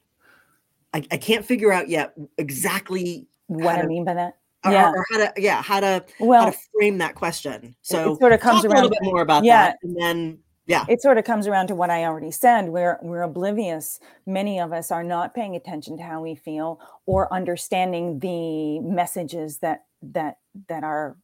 I, 0.93 1.05
I 1.11 1.17
can't 1.17 1.45
figure 1.45 1.71
out 1.71 1.89
yet 1.89 2.13
exactly 2.37 3.27
what 3.47 3.77
I 3.77 3.85
mean 3.85 4.05
by 4.05 4.13
that. 4.13 4.37
Or, 4.65 4.71
yeah. 4.73 4.91
or, 4.91 5.05
how 5.09 5.17
to 5.17 5.33
yeah 5.37 5.61
how 5.61 5.79
to 5.79 6.03
well 6.19 6.43
how 6.43 6.49
to 6.51 6.57
frame 6.77 6.97
that 6.97 7.15
question. 7.15 7.75
So 7.81 8.13
it 8.13 8.19
sort 8.19 8.33
of 8.33 8.41
comes 8.41 8.65
around 8.65 8.79
a 8.79 8.81
little 8.81 8.89
bit 8.89 9.03
more 9.03 9.21
about 9.21 9.45
yeah. 9.45 9.67
that, 9.67 9.77
and 9.83 9.95
then 9.97 10.39
yeah 10.69 10.85
it 10.87 11.01
sort 11.01 11.17
of 11.17 11.25
comes 11.25 11.47
around 11.47 11.67
to 11.67 11.75
what 11.75 11.89
i 11.89 12.05
already 12.05 12.31
said 12.31 12.69
we're 12.69 12.97
we're 13.01 13.23
oblivious 13.23 13.99
many 14.25 14.59
of 14.59 14.71
us 14.71 14.91
are 14.91 15.03
not 15.03 15.33
paying 15.33 15.55
attention 15.55 15.97
to 15.97 16.03
how 16.03 16.21
we 16.21 16.35
feel 16.35 16.79
or 17.05 17.31
understanding 17.33 18.19
the 18.19 18.79
messages 18.79 19.57
that 19.57 19.85
that 20.01 20.37
that 20.69 20.83
our 20.83 21.17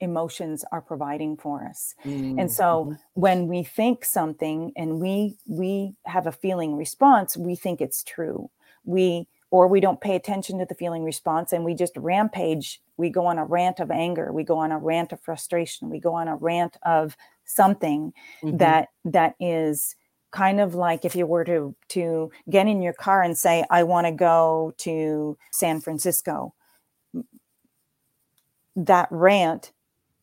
emotions 0.00 0.64
are 0.72 0.80
providing 0.80 1.36
for 1.36 1.64
us 1.64 1.94
mm-hmm. 2.04 2.38
and 2.38 2.52
so 2.52 2.94
when 3.14 3.48
we 3.48 3.62
think 3.62 4.04
something 4.04 4.72
and 4.76 5.00
we 5.00 5.36
we 5.46 5.94
have 6.04 6.26
a 6.26 6.32
feeling 6.32 6.76
response 6.76 7.36
we 7.36 7.56
think 7.56 7.80
it's 7.80 8.04
true 8.04 8.50
we 8.84 9.26
or 9.50 9.66
we 9.66 9.80
don't 9.80 10.00
pay 10.00 10.14
attention 10.14 10.58
to 10.58 10.64
the 10.64 10.74
feeling 10.74 11.04
response 11.04 11.52
and 11.52 11.64
we 11.64 11.74
just 11.74 11.96
rampage 11.96 12.80
we 12.96 13.10
go 13.10 13.26
on 13.26 13.38
a 13.38 13.44
rant 13.44 13.80
of 13.80 13.90
anger 13.90 14.32
we 14.32 14.44
go 14.44 14.58
on 14.58 14.72
a 14.72 14.78
rant 14.78 15.12
of 15.12 15.20
frustration 15.20 15.90
we 15.90 15.98
go 15.98 16.14
on 16.14 16.28
a 16.28 16.36
rant 16.36 16.76
of 16.84 17.16
something 17.44 18.12
mm-hmm. 18.42 18.56
that 18.56 18.88
that 19.04 19.34
is 19.40 19.96
kind 20.30 20.60
of 20.60 20.74
like 20.74 21.04
if 21.04 21.16
you 21.16 21.26
were 21.26 21.44
to 21.44 21.74
to 21.88 22.30
get 22.48 22.66
in 22.66 22.80
your 22.82 22.92
car 22.92 23.22
and 23.22 23.36
say 23.36 23.64
i 23.70 23.82
want 23.82 24.06
to 24.06 24.12
go 24.12 24.72
to 24.78 25.36
san 25.50 25.80
francisco 25.80 26.54
that 28.76 29.08
rant 29.10 29.72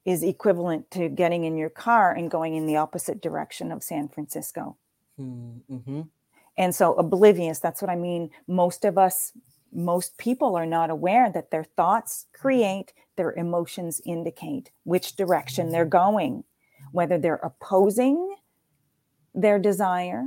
is 0.06 0.24
equivalent 0.24 0.90
to 0.90 1.10
getting 1.10 1.44
in 1.44 1.58
your 1.58 1.70
car 1.70 2.14
and 2.14 2.32
going 2.32 2.56
in 2.56 2.66
the 2.66 2.78
opposite 2.78 3.22
direction 3.22 3.72
of 3.72 3.84
san 3.84 4.08
francisco 4.08 4.78
mm-hmm. 5.20 6.02
And 6.58 6.74
so 6.74 6.94
oblivious 6.94 7.60
that's 7.60 7.82
what 7.82 7.92
i 7.92 7.96
mean 7.96 8.30
most 8.48 8.86
of 8.86 8.98
us 8.98 9.34
most 9.74 10.18
people 10.18 10.56
are 10.56 10.66
not 10.66 10.90
aware 10.90 11.30
that 11.30 11.52
their 11.52 11.64
thoughts 11.64 12.26
create 12.34 12.94
their 13.16 13.34
emotions 13.34 14.02
indicate 14.06 14.72
which 14.84 15.16
direction 15.16 15.72
they're 15.72 15.86
going 15.86 16.44
whether 16.92 17.18
they're 17.18 17.36
opposing 17.44 18.36
their 19.38 19.60
desire, 19.60 20.26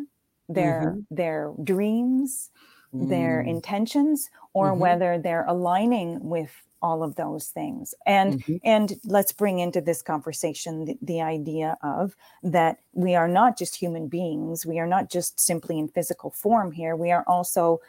their 0.49 0.94
mm-hmm. 0.94 1.14
their 1.14 1.52
dreams, 1.62 2.50
mm. 2.94 3.08
their 3.08 3.40
intentions, 3.40 4.30
or 4.54 4.70
mm-hmm. 4.70 4.80
whether 4.80 5.18
they're 5.18 5.44
aligning 5.46 6.20
with 6.22 6.50
all 6.82 7.02
of 7.02 7.14
those 7.16 7.49
things 7.49 7.94
and 8.06 8.42
mm-hmm. 8.42 8.56
and 8.64 8.99
let's 9.04 9.32
bring 9.32 9.58
into 9.58 9.80
this 9.80 10.02
conversation 10.02 10.84
the, 10.84 10.99
the, 11.02 11.20
idea 11.20 11.76
of 11.82 12.16
that 12.42 12.78
we 12.92 13.14
are 13.14 13.28
not 13.28 13.58
just 13.58 13.76
human 13.76 14.08
beings 14.08 14.64
we 14.64 14.78
are 14.78 14.87
not 14.87 15.10
just 15.10 15.38
simply 15.38 15.78
in 15.78 15.88
physical 15.88 16.30
form 16.30 16.72
here 16.72 16.96
we 16.96 17.10
are 17.10 17.25
also 17.26 17.80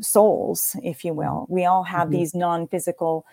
souls 0.00 0.76
if 0.82 1.04
you 1.04 1.12
will 1.12 1.46
we 1.48 1.64
all 1.64 1.84
have 1.84 2.08
mm-hmm. 2.08 2.18
these 2.18 2.34
non-physical 2.34 3.26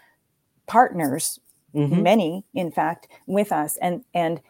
partners 0.65 1.39
mm-hmm. 1.75 2.01
many 2.01 2.43
in 2.53 2.71
fact 2.71 3.07
with 3.27 3.51
us 3.51 3.77
and 3.77 4.03
and 4.13 4.41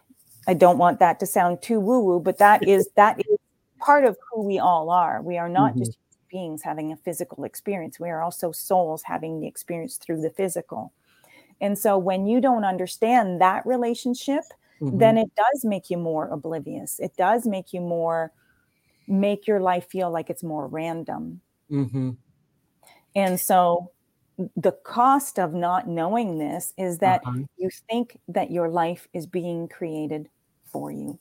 I 0.48 0.54
don't 0.54 0.78
want 0.78 0.98
that 1.00 1.20
to 1.20 1.26
sound 1.26 1.60
too 1.60 1.78
woo 1.78 2.00
woo, 2.00 2.20
but 2.20 2.38
that 2.38 2.66
is 2.68 2.88
that 2.96 3.20
is 3.20 3.38
part 3.78 4.04
of 4.04 4.16
who 4.30 4.42
we 4.42 4.58
all 4.58 4.90
are. 4.90 5.22
We 5.22 5.38
are 5.38 5.48
not 5.48 5.72
mm-hmm. 5.72 5.84
just 5.84 5.98
beings 6.28 6.62
having 6.62 6.92
a 6.92 6.96
physical 6.96 7.44
experience. 7.44 7.98
We 8.00 8.10
are 8.10 8.22
also 8.22 8.52
souls 8.52 9.02
having 9.04 9.40
the 9.40 9.46
experience 9.46 9.96
through 9.96 10.20
the 10.20 10.30
physical. 10.30 10.92
And 11.60 11.78
so 11.78 11.98
when 11.98 12.26
you 12.26 12.40
don't 12.40 12.64
understand 12.64 13.40
that 13.40 13.66
relationship, 13.66 14.44
mm-hmm. 14.80 14.98
then 14.98 15.18
it 15.18 15.30
does 15.34 15.64
make 15.64 15.90
you 15.90 15.98
more 15.98 16.28
oblivious. 16.28 17.00
It 17.00 17.16
does 17.16 17.46
make 17.46 17.72
you 17.72 17.80
more 17.80 18.32
make 19.06 19.46
your 19.46 19.60
life 19.60 19.88
feel 19.90 20.10
like 20.10 20.30
it's 20.30 20.42
more 20.42 20.66
random. 20.68 21.40
Mm-hmm. 21.70 22.10
And 23.16 23.40
so 23.40 23.90
the 24.56 24.72
cost 24.84 25.38
of 25.38 25.52
not 25.54 25.88
knowing 25.88 26.38
this 26.38 26.72
is 26.76 26.98
that 26.98 27.22
Uh-huh. 27.26 27.40
you 27.56 27.70
think 27.90 28.18
that 28.28 28.50
your 28.50 28.68
life 28.68 29.08
is 29.12 29.26
being 29.26 29.66
created 29.66 30.28
for 30.64 30.92
you. 30.92 31.18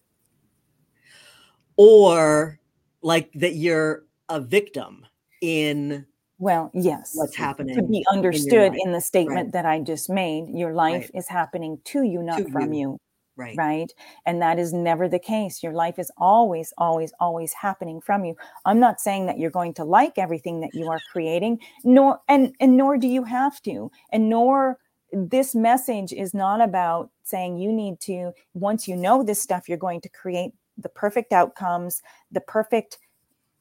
or 1.77 2.59
like 3.03 3.31
that 3.33 3.53
you're 3.55 4.03
a 4.29 4.39
victim 4.41 5.05
in 5.41 6.05
Well, 6.39 6.69
yes. 6.73 7.15
what's 7.15 7.35
happening 7.35 7.75
To 7.77 7.83
be 7.83 8.05
understood 8.11 8.71
life. 8.73 8.79
in 8.83 8.91
the 8.91 9.01
statement 9.01 9.53
that 9.53 9.65
I 9.65 9.79
just 9.81 10.09
made, 10.09 10.49
your 10.49 10.73
life 10.73 11.09
Right. 11.11 11.11
is 11.15 11.27
happening 11.27 11.79
to 11.85 12.03
you, 12.03 12.21
not 12.21 12.39
To 12.39 12.49
from 12.51 12.73
you. 12.73 12.79
you. 12.79 12.97
right 13.35 13.55
right? 13.57 13.91
And 14.25 14.41
that 14.41 14.59
is 14.59 14.73
never 14.73 15.07
the 15.07 15.19
case. 15.19 15.63
Your 15.63 15.73
life 15.73 15.97
is 15.99 16.11
always, 16.17 16.73
always, 16.77 17.13
always 17.19 17.53
happening 17.53 18.01
from 18.01 18.25
you. 18.25 18.35
I'm 18.65 18.79
not 18.79 18.99
saying 18.99 19.25
that 19.27 19.39
you're 19.39 19.51
going 19.51 19.73
to 19.75 19.83
like 19.83 20.17
everything 20.17 20.61
that 20.61 20.71
you 20.73 20.89
are 20.89 20.99
creating, 21.11 21.59
nor 21.83 22.19
and 22.27 22.55
and 22.59 22.77
nor 22.77 22.97
do 22.97 23.07
you 23.07 23.23
have 23.23 23.61
to, 23.63 23.91
and 24.11 24.29
nor 24.29 24.77
this 25.13 25.55
message 25.55 26.11
is 26.13 26.33
not 26.33 26.61
about 26.61 27.09
saying 27.23 27.57
you 27.57 27.71
need 27.71 27.99
to 28.01 28.31
once 28.53 28.87
you 28.87 28.95
know 28.95 29.23
this 29.23 29.41
stuff 29.41 29.67
you're 29.69 29.77
going 29.77 30.01
to 30.01 30.09
create 30.09 30.51
the 30.77 30.89
perfect 30.89 31.31
outcomes 31.33 32.01
the 32.31 32.41
perfect 32.41 32.97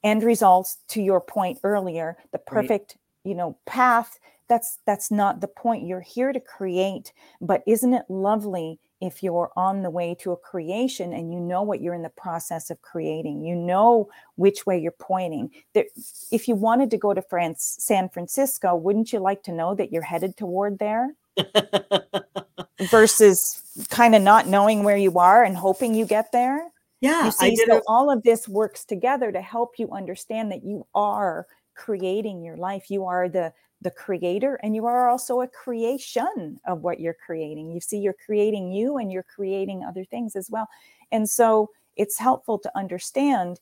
end 0.06 0.22
results 0.24 0.78
to 0.88 1.02
your 1.02 1.20
point 1.20 1.58
earlier 1.64 2.16
the 2.32 2.40
Right. 2.50 2.68
perfect 2.68 2.96
you 3.24 3.34
know 3.34 3.58
path 3.66 4.18
that's 4.48 4.78
that's 4.86 5.10
not 5.10 5.40
the 5.40 5.48
point. 5.48 5.86
You're 5.86 6.00
here 6.00 6.32
to 6.32 6.40
create 6.40 7.12
but 7.40 7.62
isn't 7.66 7.92
it 7.94 8.04
lovely 8.08 8.78
if 9.02 9.22
you're 9.22 9.50
on 9.56 9.82
the 9.82 9.90
way 9.90 10.16
to 10.20 10.32
a 10.32 10.36
creation 10.36 11.12
and 11.12 11.32
you 11.32 11.40
know 11.40 11.62
what 11.62 11.82
you're 11.82 11.94
in 11.94 12.02
the 12.02 12.08
process 12.10 12.70
of 12.70 12.80
creating? 12.82 13.44
You 13.44 13.54
know 13.56 14.08
which 14.36 14.64
way 14.64 14.78
you're 14.78 14.92
pointing. 14.92 15.50
There, 15.74 15.84
if 16.32 16.48
you 16.48 16.54
wanted 16.54 16.90
to 16.92 16.98
go 16.98 17.12
to 17.14 17.22
france 17.22 17.76
san 17.80 18.08
francisco 18.08 18.74
wouldn't 18.76 19.12
you 19.12 19.18
like 19.18 19.42
to 19.44 19.52
know 19.52 19.74
that 19.74 19.92
you're 19.92 20.02
headed 20.02 20.36
toward 20.36 20.78
there? 20.78 21.14
Versus 22.90 23.62
kind 23.90 24.14
of 24.14 24.22
not 24.22 24.46
knowing 24.46 24.84
where 24.84 24.96
you 24.96 25.18
are 25.18 25.44
and 25.44 25.56
hoping 25.56 25.94
you 25.94 26.06
get 26.06 26.32
there 26.32 26.70
yeah 27.00 27.24
you 27.24 27.26
i 27.40 27.50
see 27.50 27.56
did 27.56 27.68
so 27.68 27.82
all 27.86 28.10
of 28.10 28.22
this 28.22 28.48
works 28.48 28.84
together 28.84 29.30
to 29.30 29.40
help 29.40 29.78
you 29.78 29.90
understand 29.92 30.50
that 30.50 30.64
you 30.64 30.86
are 30.94 31.46
creating 31.76 32.42
your 32.42 32.56
life. 32.56 32.90
You 32.90 33.04
are 33.04 33.28
the 33.28 33.52
the 33.82 33.90
creator 33.90 34.58
and 34.62 34.74
you 34.74 34.86
are 34.86 35.10
also 35.10 35.42
a 35.42 35.48
creation 35.48 36.58
of 36.66 36.80
what 36.80 36.98
you're 36.98 37.16
creating. 37.26 37.70
You 37.70 37.80
see 37.80 37.98
you're 37.98 38.16
creating 38.24 38.72
you 38.72 38.96
and 38.96 39.12
you're 39.12 39.22
creating 39.22 39.84
other 39.84 40.02
things 40.02 40.34
as 40.34 40.50
well. 40.50 40.66
And 41.12 41.28
so 41.28 41.70
it's 41.94 42.18
helpful 42.18 42.58
to 42.60 42.72
understand 42.74 43.60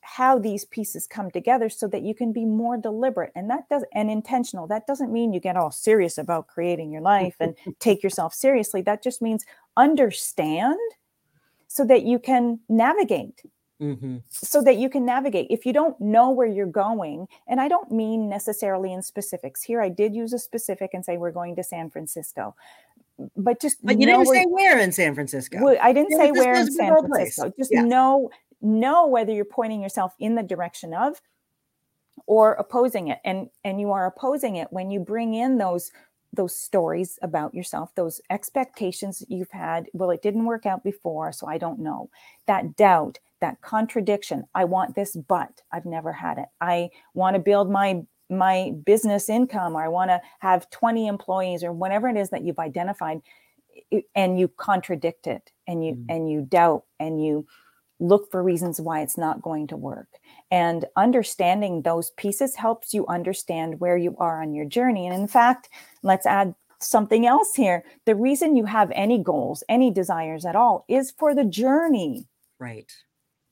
how 0.00 0.40
these 0.40 0.64
pieces 0.64 1.06
come 1.06 1.30
together 1.30 1.68
so 1.68 1.86
that 1.86 2.02
you 2.02 2.16
can 2.16 2.32
be 2.32 2.44
more 2.44 2.76
deliberate 2.76 3.30
and 3.36 3.48
that 3.48 3.68
does 3.70 3.84
and 3.94 4.10
intentional. 4.10 4.66
That 4.66 4.88
doesn't 4.88 5.12
mean 5.12 5.32
you 5.32 5.38
get 5.38 5.56
all 5.56 5.70
serious 5.70 6.18
about 6.18 6.48
creating 6.48 6.90
your 6.90 7.00
life 7.00 7.36
and 7.38 7.54
take 7.78 8.02
yourself 8.02 8.34
seriously. 8.34 8.82
That 8.82 9.04
just 9.04 9.22
means 9.22 9.46
understand 9.76 10.76
so 11.74 11.84
that 11.84 12.02
you 12.04 12.18
can 12.18 12.60
navigate 12.68 13.42
Mhm. 13.82 14.22
so 14.30 14.62
that 14.62 14.76
you 14.76 14.88
can 14.88 15.04
navigate 15.04 15.48
if 15.50 15.66
you 15.66 15.72
don't 15.72 16.00
know 16.00 16.30
where 16.30 16.46
you're 16.46 16.74
going 16.84 17.26
and 17.48 17.60
i 17.60 17.66
don't 17.66 17.90
mean 17.90 18.28
necessarily 18.28 18.92
in 18.92 19.02
specifics 19.02 19.60
here 19.64 19.80
i 19.82 19.88
did 19.88 20.14
use 20.14 20.32
a 20.32 20.38
specific 20.38 20.90
and 20.94 21.04
say 21.04 21.16
we're 21.18 21.32
going 21.32 21.56
to 21.56 21.64
san 21.64 21.90
francisco 21.90 22.54
but 23.36 23.60
just 23.60 23.84
but 23.84 23.98
you 24.00 24.06
know 24.06 24.18
didn't 24.18 24.28
where- 24.28 24.42
say 24.42 24.46
where 24.48 24.78
in 24.78 24.92
san 24.92 25.12
francisco 25.14 25.58
well, 25.64 25.76
I 25.82 25.92
didn't 25.92 26.12
San 26.12 26.20
say 26.20 26.30
where 26.30 26.54
in 26.54 26.70
San 26.70 26.92
old 26.92 27.06
place. 27.08 27.34
Francisco. 27.34 27.52
Just 27.58 27.72
Yeah. 27.72 27.82
know 27.82 28.30
know 28.62 29.06
whether 29.08 29.32
you're 29.32 29.44
pointing 29.44 29.82
yourself 29.82 30.14
in 30.20 30.36
the 30.36 30.42
direction 30.44 30.94
of 30.94 31.20
or 32.26 32.52
opposing 32.54 33.08
it. 33.08 33.18
And 33.24 33.50
and 33.64 33.80
you 33.80 33.90
are 33.90 34.06
opposing 34.06 34.54
it 34.56 34.68
when 34.70 34.90
you 34.92 35.00
bring 35.00 35.34
in 35.34 35.58
those 35.58 35.90
those 36.34 36.56
stories 36.56 37.18
about 37.22 37.54
yourself, 37.54 37.94
those 37.94 38.20
expectations 38.30 39.24
you've 39.28 39.50
had. 39.50 39.86
Well, 39.92 40.10
it 40.10 40.22
didn't 40.22 40.44
work 40.46 40.66
out 40.66 40.84
before, 40.84 41.32
so 41.32 41.46
I 41.46 41.58
don't 41.58 41.80
know. 41.80 42.10
That 42.46 42.76
doubt, 42.76 43.18
that 43.40 43.60
contradiction. 43.60 44.44
I 44.54 44.64
want 44.64 44.94
this, 44.94 45.16
but 45.16 45.62
I've 45.72 45.86
never 45.86 46.12
had 46.12 46.38
it. 46.38 46.46
I 46.60 46.90
want 47.14 47.34
to 47.34 47.40
build 47.40 47.70
my 47.70 48.02
my 48.30 48.72
business 48.86 49.28
income 49.28 49.76
or 49.76 49.84
I 49.84 49.88
want 49.88 50.08
to 50.10 50.20
have 50.38 50.70
20 50.70 51.06
employees 51.08 51.62
or 51.62 51.72
whatever 51.72 52.08
it 52.08 52.16
is 52.16 52.30
that 52.30 52.42
you've 52.42 52.58
identified 52.58 53.20
and 54.14 54.38
you 54.38 54.48
contradict 54.48 55.26
it 55.26 55.52
and 55.66 55.84
you 55.84 55.94
Mm. 55.94 56.06
and 56.08 56.30
you 56.30 56.42
doubt 56.42 56.84
and 56.98 57.22
you 57.24 57.46
look 58.00 58.30
for 58.30 58.42
reasons 58.42 58.80
why 58.80 59.00
it's 59.00 59.18
not 59.18 59.42
going 59.42 59.66
to 59.66 59.76
work 59.76 60.08
and 60.50 60.84
understanding 60.96 61.82
those 61.82 62.10
pieces 62.12 62.56
helps 62.56 62.92
you 62.92 63.06
understand 63.06 63.80
where 63.80 63.96
you 63.96 64.16
are 64.18 64.42
on 64.42 64.54
your 64.54 64.64
journey 64.64 65.06
and 65.06 65.14
in 65.14 65.28
fact 65.28 65.68
let's 66.02 66.26
add 66.26 66.54
something 66.80 67.26
else 67.26 67.54
here 67.54 67.84
the 68.04 68.14
reason 68.14 68.56
you 68.56 68.64
have 68.64 68.90
any 68.94 69.22
goals 69.22 69.62
any 69.68 69.90
desires 69.90 70.44
at 70.44 70.56
all 70.56 70.84
is 70.88 71.12
for 71.12 71.34
the 71.34 71.44
journey 71.44 72.26
right 72.58 72.92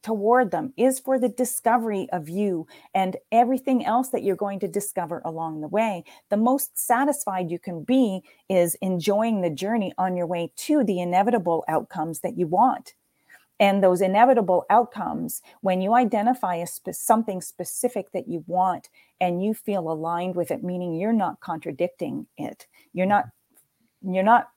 toward 0.02 0.50
them 0.50 0.72
is 0.76 0.98
for 0.98 1.18
the 1.18 1.28
discovery 1.28 2.09
of 2.12 2.28
you 2.28 2.66
and 2.94 3.16
everything 3.31 3.85
else 3.85 4.09
that 4.09 4.22
you're 4.22 4.37
going 4.37 4.59
to 4.61 4.68
discover 4.68 5.22
along 5.24 5.61
the 5.61 5.68
way. 5.68 6.05
The 6.31 6.37
most 6.37 6.76
satisfied 6.78 7.50
you 7.50 7.59
can 7.59 7.85
be 7.85 8.22
is 8.48 8.76
enjoying 8.76 9.40
the 9.40 9.50
journey 9.50 9.92
on 9.98 10.16
your 10.16 10.26
way 10.26 10.52
to 10.57 10.85
the 10.85 11.00
inevitable 11.00 11.64
outcomes 11.68 12.20
that 12.20 12.37
you 12.37 12.46
want. 12.46 12.94
And 13.62 13.83
those 13.85 14.03
inevitable 14.03 14.66
outcomes, 14.70 15.42
when 15.62 15.81
you 15.83 15.94
identify 15.94 16.57
a 16.57 16.66
spe- 16.66 16.90
something 16.92 17.40
specific 17.40 18.12
that 18.12 18.29
you 18.29 18.44
want 18.48 18.90
and 19.22 19.42
you 19.44 19.55
feel 19.55 19.90
aligned 19.90 20.37
with 20.37 20.51
it, 20.51 20.64
meaning 20.64 20.96
you're 20.96 21.14
not 21.14 21.40
contradicting 21.40 22.27
it, 22.37 22.66
you're 22.92 23.07
not, 23.07 23.27
you're 24.03 24.25
not 24.25 24.48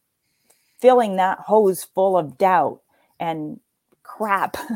filling 0.82 1.16
that 1.18 1.40
hose 1.40 1.84
full 1.84 2.18
of 2.18 2.38
doubt 2.38 2.82
and 3.20 3.60
crap. 4.04 4.58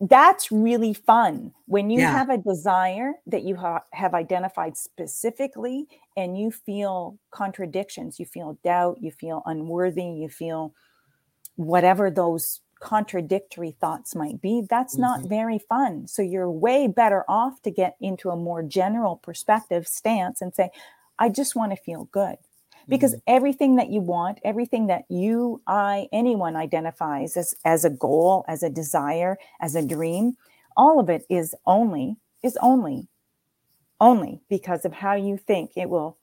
That's 0.00 0.52
really 0.52 0.92
fun 0.92 1.52
when 1.66 1.90
you 1.90 2.00
Yeah. 2.00 2.06
have 2.06 2.28
a 2.28 2.38
desire 2.38 3.14
that 3.26 3.44
you 3.44 3.56
ha- 3.56 3.84
have 3.92 4.14
identified 4.14 4.76
specifically 4.76 5.86
and 6.16 6.38
you 6.38 6.50
feel 6.50 7.18
contradictions, 7.30 8.18
you 8.18 8.26
feel 8.26 8.58
doubt, 8.64 8.98
you 9.00 9.10
feel 9.10 9.42
unworthy, 9.46 10.04
you 10.04 10.28
feel 10.28 10.74
whatever 11.56 12.10
those 12.10 12.60
contradictory 12.80 13.72
thoughts 13.80 14.14
might 14.14 14.40
be. 14.42 14.62
That's 14.68 14.98
not 14.98 15.22
Mhm. 15.22 15.28
very 15.28 15.58
fun. 15.58 16.06
So 16.06 16.22
you're 16.22 16.50
way 16.50 16.86
better 16.88 17.24
off 17.28 17.62
to 17.62 17.70
get 17.70 17.96
into 18.00 18.30
a 18.30 18.36
more 18.36 18.62
general 18.62 19.16
perspective 19.16 19.88
stance 19.88 20.42
and 20.42 20.54
say, 20.54 20.70
I 21.18 21.28
just 21.30 21.56
want 21.56 21.72
to 21.72 21.76
feel 21.76 22.06
good 22.12 22.36
because 22.88 23.16
everything 23.26 23.76
that 23.76 23.90
you 23.90 24.00
want 24.00 24.38
everything 24.44 24.86
that 24.88 25.04
you 25.08 25.62
i 25.66 26.08
anyone 26.12 26.56
identifies 26.56 27.36
as 27.36 27.54
as 27.64 27.84
a 27.84 27.90
goal 27.90 28.44
as 28.48 28.62
a 28.62 28.70
desire 28.70 29.38
as 29.60 29.74
a 29.74 29.86
dream 29.86 30.36
all 30.76 31.00
of 31.00 31.08
it 31.08 31.24
is 31.30 31.54
only 31.66 32.16
is 32.42 32.58
only 32.60 33.08
only 34.00 34.42
because 34.48 34.84
of 34.84 34.92
how 34.94 35.14
you 35.14 35.36
think 35.36 35.72
it 35.76 35.88
will 35.88 36.18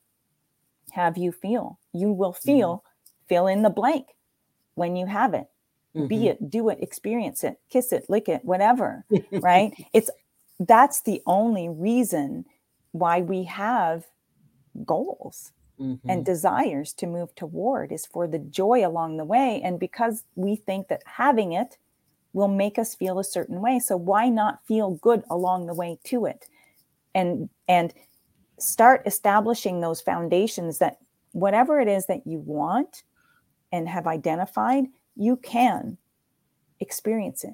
have 0.91 1.17
you 1.17 1.32
feel 1.32 1.80
you 1.94 2.12
will 2.12 2.34
feel 2.34 2.84
fill 3.28 3.48
in 3.48 3.63
the 3.63 3.70
blank 3.70 4.08
when 4.76 4.96
you 4.96 5.06
have 5.06 5.34
it 5.34 5.48
be 6.08 6.18
Mhm. 6.18 6.28
it 6.32 6.50
do 6.50 6.70
it 6.70 6.80
experience 6.82 7.44
it 7.44 7.60
kiss 7.70 7.92
it 7.94 8.10
lick 8.10 8.30
it 8.30 8.44
whatever 8.46 9.06
right 9.42 9.74
it's 9.94 10.10
that's 10.60 11.02
the 11.02 11.22
only 11.26 11.70
reason 11.70 12.46
why 12.94 13.22
we 13.22 13.44
have 13.44 14.06
goals 14.86 15.52
Mhm. 15.80 16.00
and 16.10 16.26
desires 16.26 16.94
to 16.94 17.08
move 17.08 17.34
toward 17.36 17.92
is 17.92 18.06
for 18.06 18.28
the 18.28 18.40
joy 18.40 18.86
along 18.86 19.18
the 19.18 19.26
way 19.26 19.62
and 19.64 19.80
because 19.80 20.24
we 20.36 20.56
think 20.56 20.88
that 20.88 21.04
having 21.06 21.54
it 21.54 21.78
will 22.34 22.48
make 22.48 22.80
us 22.80 22.96
feel 22.96 23.20
a 23.20 23.24
certain 23.24 23.62
way 23.62 23.80
so 23.80 23.98
why 23.98 24.30
not 24.30 24.66
feel 24.66 24.92
good 24.92 25.24
along 25.30 25.66
the 25.68 25.74
way 25.74 25.98
to 26.06 26.26
it 26.26 26.48
and 27.16 27.50
and 27.68 27.94
start 28.60 29.02
establishing 29.06 29.82
those 29.82 30.02
foundations 30.02 30.78
that 30.80 30.98
whatever 31.34 31.80
it 31.80 31.88
is 31.88 32.06
that 32.08 32.26
you 32.28 32.40
want 32.40 33.04
and 33.72 33.88
have 33.88 34.08
identified 34.08 34.86
you 35.16 35.36
can 35.38 35.98
experience 36.80 37.44
it 37.44 37.54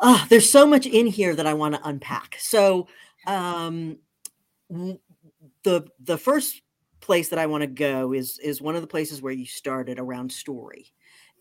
Ah, 0.00 0.26
there's 0.28 0.50
so 0.50 0.66
much 0.66 0.86
in 0.86 1.06
here 1.06 1.34
that 1.34 1.46
I 1.46 1.54
want 1.54 1.74
to 1.74 1.88
unpack. 1.88 2.36
So, 2.38 2.88
um, 3.26 3.98
the 4.68 5.86
the 6.02 6.18
first 6.18 6.62
place 7.00 7.28
that 7.28 7.38
I 7.38 7.46
want 7.46 7.62
to 7.62 7.66
go 7.66 8.12
is 8.12 8.38
is 8.40 8.60
one 8.60 8.74
of 8.74 8.80
the 8.80 8.88
places 8.88 9.22
where 9.22 9.32
you 9.32 9.46
started 9.46 9.98
around 9.98 10.32
story, 10.32 10.92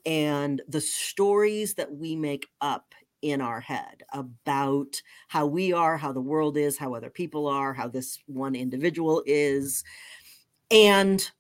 and 0.06 0.62
the 0.68 0.82
stories 0.82 1.74
that 1.76 1.92
we 1.92 2.16
make 2.16 2.48
up 2.62 2.94
in 3.22 3.42
our 3.42 3.62
head 3.62 4.04
about 4.12 5.02
how 5.30 5.46
we 5.46 5.74
are, 5.74 5.98
how 5.98 6.12
the 6.12 6.22
world 6.22 6.58
is, 6.58 6.78
how 6.78 6.94
other 6.94 7.10
people 7.10 7.48
are, 7.48 7.74
how 7.74 7.88
this 7.88 8.20
one 8.28 8.54
individual 8.54 9.24
is, 9.26 9.84
and 10.70 11.32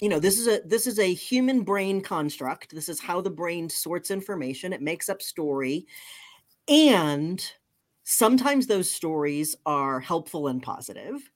you 0.00 0.08
know 0.08 0.18
this 0.18 0.38
is 0.38 0.46
a 0.46 0.60
this 0.64 0.86
is 0.86 0.98
a 0.98 1.12
human 1.14 1.62
brain 1.62 2.00
construct. 2.00 2.74
This 2.74 2.88
is 2.88 3.00
how 3.00 3.20
the 3.20 3.30
brain 3.30 3.68
sorts 3.68 4.10
information. 4.10 4.72
It 4.72 4.82
makes 4.82 5.08
up 5.08 5.22
story 5.22 5.86
and 6.68 7.52
sometimes 8.04 8.66
those 8.66 8.90
stories 8.90 9.56
are 9.66 10.00
helpful 10.00 10.48
and 10.48 10.62
positive, 10.62 11.30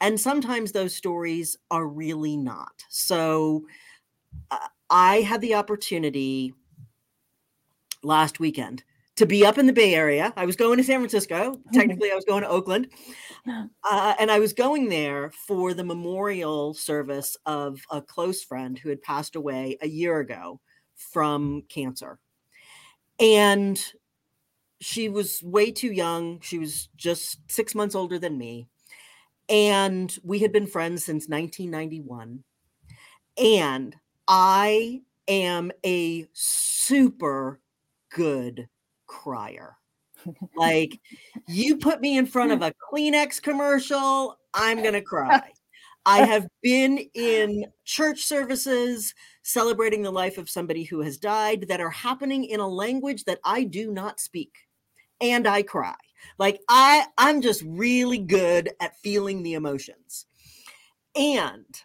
and 0.00 0.18
sometimes 0.18 0.72
those 0.72 0.94
stories 0.94 1.56
are 1.70 1.86
really 1.86 2.36
not. 2.36 2.84
So 2.88 3.66
uh, 4.50 4.68
I 4.90 5.22
had 5.22 5.40
the 5.40 5.54
opportunity 5.54 6.54
last 8.02 8.38
weekend 8.38 8.84
to 9.16 9.26
be 9.26 9.44
up 9.44 9.58
in 9.58 9.66
the 9.66 9.72
Bay 9.72 9.94
Area. 9.94 10.32
I 10.36 10.44
was 10.44 10.56
going 10.56 10.76
to 10.78 10.84
San 10.84 11.00
Francisco. 11.00 11.60
Technically, 11.72 12.12
I 12.12 12.14
was 12.14 12.24
going 12.24 12.42
to 12.42 12.48
Oakland. 12.48 12.88
Uh, 13.48 14.14
and 14.18 14.30
I 14.30 14.38
was 14.38 14.52
going 14.52 14.88
there 14.88 15.30
for 15.46 15.72
the 15.72 15.84
memorial 15.84 16.74
service 16.74 17.36
of 17.46 17.80
a 17.90 18.02
close 18.02 18.42
friend 18.42 18.78
who 18.78 18.88
had 18.88 19.02
passed 19.02 19.36
away 19.36 19.78
a 19.80 19.88
year 19.88 20.18
ago 20.18 20.60
from 20.96 21.62
cancer. 21.68 22.18
And 23.18 23.80
she 24.80 25.08
was 25.08 25.42
way 25.42 25.70
too 25.70 25.92
young. 25.92 26.40
She 26.40 26.58
was 26.58 26.88
just 26.96 27.38
six 27.50 27.74
months 27.74 27.94
older 27.94 28.18
than 28.18 28.36
me. 28.36 28.68
And 29.48 30.14
we 30.22 30.40
had 30.40 30.52
been 30.52 30.66
friends 30.66 31.04
since 31.04 31.28
1991. 31.28 32.42
And 33.38 33.96
I 34.28 35.02
am 35.28 35.70
a 35.84 36.26
super 36.32 37.60
good 38.10 38.68
crier. 39.06 39.76
like, 40.56 41.00
you 41.48 41.76
put 41.76 42.00
me 42.00 42.18
in 42.18 42.26
front 42.26 42.52
of 42.52 42.62
a 42.62 42.72
Kleenex 42.92 43.40
commercial, 43.40 44.38
I'm 44.54 44.82
going 44.82 44.94
to 44.94 45.02
cry. 45.02 45.50
I 46.06 46.24
have 46.24 46.46
been 46.62 46.98
in 47.14 47.66
church 47.84 48.24
services 48.24 49.12
celebrating 49.42 50.02
the 50.02 50.12
life 50.12 50.38
of 50.38 50.48
somebody 50.48 50.84
who 50.84 51.00
has 51.00 51.18
died 51.18 51.66
that 51.68 51.80
are 51.80 51.90
happening 51.90 52.44
in 52.44 52.60
a 52.60 52.68
language 52.68 53.24
that 53.24 53.40
I 53.44 53.64
do 53.64 53.92
not 53.92 54.20
speak 54.20 54.52
and 55.20 55.48
I 55.48 55.62
cry. 55.62 55.96
Like 56.38 56.60
I 56.68 57.06
I'm 57.18 57.40
just 57.40 57.62
really 57.66 58.18
good 58.18 58.70
at 58.80 58.98
feeling 58.98 59.42
the 59.42 59.54
emotions. 59.54 60.26
And 61.16 61.82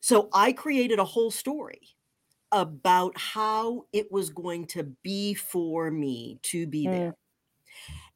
so 0.00 0.28
I 0.32 0.52
created 0.52 0.98
a 0.98 1.04
whole 1.04 1.30
story 1.30 1.80
about 2.52 3.16
how 3.16 3.84
it 3.92 4.10
was 4.10 4.30
going 4.30 4.66
to 4.66 4.84
be 5.02 5.34
for 5.34 5.90
me 5.90 6.38
to 6.42 6.66
be 6.66 6.86
mm. 6.86 6.90
there. 6.92 7.16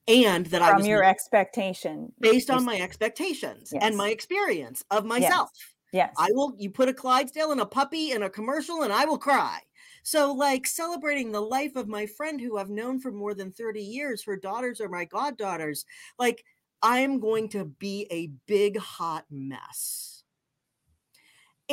And 0.08 0.46
that 0.46 0.58
From 0.58 0.68
I 0.68 0.76
was 0.76 0.86
your 0.86 1.04
expectation 1.04 2.12
based 2.18 2.50
on 2.50 2.64
my 2.64 2.80
expectations 2.80 3.70
yes. 3.72 3.82
and 3.84 3.96
my 3.96 4.08
experience 4.08 4.84
of 4.90 5.04
myself. 5.04 5.50
Yes. 5.92 6.08
yes. 6.08 6.14
I 6.18 6.28
will 6.32 6.54
you 6.58 6.70
put 6.70 6.88
a 6.88 6.94
Clydesdale 6.94 7.52
and 7.52 7.60
a 7.60 7.66
puppy 7.66 8.10
in 8.10 8.24
a 8.24 8.30
commercial 8.30 8.82
and 8.82 8.92
I 8.92 9.04
will 9.04 9.18
cry. 9.18 9.60
So, 10.02 10.32
like 10.32 10.66
celebrating 10.66 11.30
the 11.30 11.40
life 11.40 11.76
of 11.76 11.86
my 11.86 12.06
friend 12.06 12.40
who 12.40 12.58
I've 12.58 12.70
known 12.70 12.98
for 12.98 13.12
more 13.12 13.34
than 13.34 13.52
30 13.52 13.80
years, 13.80 14.24
her 14.24 14.36
daughters 14.36 14.80
are 14.80 14.88
my 14.88 15.04
goddaughters. 15.04 15.84
Like, 16.18 16.44
I'm 16.82 17.20
going 17.20 17.48
to 17.50 17.64
be 17.64 18.08
a 18.10 18.32
big 18.46 18.76
hot 18.78 19.24
mess. 19.30 20.11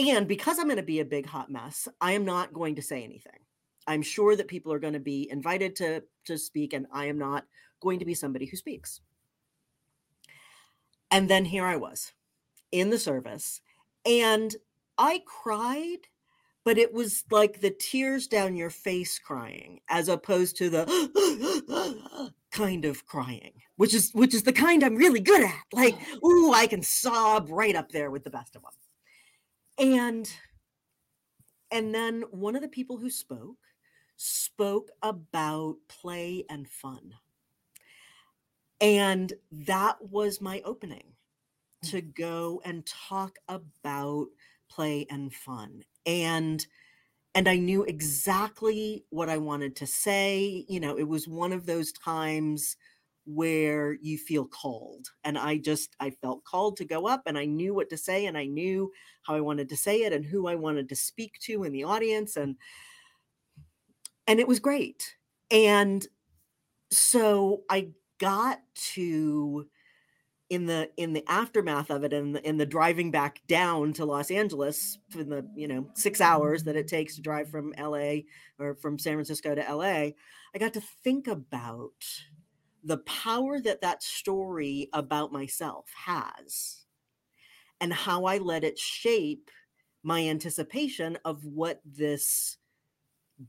And 0.08 0.28
because 0.28 0.60
I'm 0.60 0.66
going 0.66 0.78
to 0.78 0.84
be 0.84 1.00
a 1.00 1.06
big 1.06 1.26
hot 1.26 1.52
mess, 1.52 1.88
I 2.00 2.14
am 2.14 2.26
not 2.26 2.54
going 2.54 2.76
to 2.76 2.82
say 2.82 3.04
anything. 3.04 3.40
I'm 3.88 4.02
sure 4.02 4.36
that 4.36 4.48
people 4.48 4.72
are 4.72 4.80
going 4.80 4.94
to 4.94 5.00
be 5.00 5.30
invited 5.30 5.76
to, 5.78 6.04
to 6.26 6.38
speak, 6.38 6.74
and 6.74 6.86
I 6.94 7.06
am 7.06 7.18
not 7.18 7.46
going 7.82 8.00
to 8.00 8.06
be 8.06 8.14
somebody 8.14 8.46
who 8.46 8.56
speaks. 8.56 9.02
And 11.12 11.30
then 11.30 11.46
here 11.46 11.66
I 11.66 11.76
was 11.76 12.14
in 12.72 12.92
the 12.92 13.00
service, 13.00 13.62
and 14.06 14.56
I 14.98 15.22
cried 15.26 16.08
but 16.70 16.78
it 16.78 16.94
was 16.94 17.24
like 17.32 17.62
the 17.62 17.72
tears 17.72 18.28
down 18.28 18.56
your 18.56 18.70
face 18.70 19.18
crying 19.18 19.80
as 19.90 20.08
opposed 20.08 20.56
to 20.58 20.70
the 20.70 22.32
kind 22.52 22.86
of 22.86 23.06
crying 23.08 23.54
which 23.78 23.94
is 23.94 24.12
which 24.14 24.34
is 24.34 24.44
the 24.44 24.54
kind 24.54 24.84
i'm 24.84 24.96
really 24.96 25.20
good 25.20 25.44
at 25.44 25.64
like 25.74 25.96
oh. 26.24 26.30
ooh 26.30 26.54
i 26.54 26.68
can 26.68 26.82
sob 26.84 27.48
right 27.50 27.76
up 27.76 27.90
there 27.92 28.12
with 28.12 28.24
the 28.24 28.30
best 28.30 28.56
of 28.56 28.62
them 28.62 28.72
and 29.80 30.32
and 31.72 31.94
then 31.94 32.24
one 32.32 32.56
of 32.56 32.62
the 32.62 32.68
people 32.68 32.98
who 32.98 33.10
spoke 33.10 33.58
spoke 34.18 34.92
about 35.02 35.76
play 35.88 36.44
and 36.50 36.68
fun 36.68 37.14
and 38.82 39.34
that 39.52 39.98
was 40.02 40.42
my 40.42 40.62
opening 40.66 41.14
to 41.84 42.02
mm. 42.02 42.16
go 42.16 42.62
and 42.66 42.86
talk 42.86 43.38
about 43.48 44.28
play 44.70 45.06
and 45.10 45.34
fun 45.34 45.84
and 46.06 46.68
and 47.36 47.48
I 47.48 47.58
knew 47.58 47.84
exactly 47.84 49.06
what 49.12 49.30
I 49.30 49.38
wanted 49.38 49.76
to 49.78 49.88
say. 49.88 50.66
You 50.68 50.80
know, 50.80 50.98
it 50.98 51.08
was 51.08 51.28
one 51.28 51.54
of 51.54 51.66
those 51.66 51.92
times 51.92 52.76
where 53.26 53.94
you 54.02 54.18
feel 54.18 54.46
called. 54.46 55.08
And 55.24 55.38
I 55.38 55.58
just, 55.58 55.96
I 56.00 56.10
felt 56.10 56.44
called 56.44 56.78
to 56.78 56.86
go 56.86 57.08
up 57.08 57.24
and 57.26 57.38
I 57.38 57.46
knew 57.46 57.74
what 57.74 57.90
to 57.90 57.98
say 57.98 58.26
and 58.26 58.38
I 58.38 58.46
knew 58.46 58.92
how 59.24 59.36
I 59.36 59.42
wanted 59.42 59.70
to 59.70 59.78
say 59.78 60.02
it 60.02 60.14
and 60.14 60.26
who 60.26 60.48
I 60.48 60.56
wanted 60.56 60.90
to 60.90 60.96
speak 60.96 61.38
to 61.42 61.64
in 61.64 61.72
the 61.72 61.84
audience. 61.84 62.38
And, 62.38 62.56
and 64.28 64.40
it 64.40 64.48
was 64.48 64.60
great. 64.60 65.16
And 65.52 66.06
so 66.92 67.64
I 67.70 67.90
got 68.20 68.60
to 68.94 69.68
in 70.50 70.66
the 70.66 70.90
in 70.98 71.14
the 71.14 71.24
aftermath 71.30 71.92
of 71.92 72.04
it 72.04 72.12
and 72.12 72.36
in, 72.38 72.44
in 72.44 72.58
the 72.58 72.66
driving 72.66 73.12
back 73.12 73.42
down 73.48 73.94
to 73.94 74.06
Los 74.06 74.32
Angeles 74.32 74.98
in 75.16 75.30
the 75.30 75.48
you 75.56 75.68
know 75.68 75.88
six 75.94 76.22
hours 76.22 76.64
that 76.64 76.76
it 76.76 76.88
takes 76.88 77.16
to 77.16 77.22
drive 77.22 77.50
from 77.50 77.74
LA 77.80 78.22
or 78.58 78.76
from 78.76 78.98
San 78.98 79.14
Francisco 79.14 79.54
to 79.54 79.62
LA, 79.62 80.12
I 80.54 80.58
got 80.60 80.74
to 80.74 80.82
think 81.04 81.28
about 81.28 81.92
the 82.84 82.98
power 83.00 83.60
that 83.60 83.82
that 83.82 84.04
story 84.04 84.90
about 84.94 85.32
myself 85.32 85.90
has 86.06 86.86
and 87.82 87.94
how 87.94 88.26
I 88.26 88.38
let 88.38 88.64
it 88.64 88.78
shape 88.78 89.50
my 90.04 90.28
anticipation 90.28 91.18
of 91.26 91.46
what 91.46 91.82
this 91.86 92.58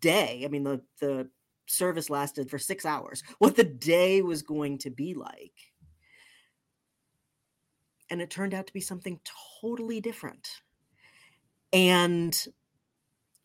day, 0.01 0.43
I 0.45 0.49
mean 0.49 0.65
the 0.65 0.83
the 1.01 1.29
service 1.67 2.11
lasted 2.11 2.51
for 2.51 2.59
6 2.59 2.85
hours, 2.85 3.23
what 3.39 3.57
the 3.57 3.65
day 3.65 4.23
was 4.23 4.43
going 4.43 4.79
to 4.79 4.91
be 4.91 5.15
like. 5.15 5.55
And 8.11 8.21
it 8.21 8.31
turned 8.31 8.55
out 8.55 8.67
to 8.67 8.73
be 8.73 8.81
something 8.81 9.21
totally 9.61 10.01
different. 10.01 10.49
And 11.73 12.37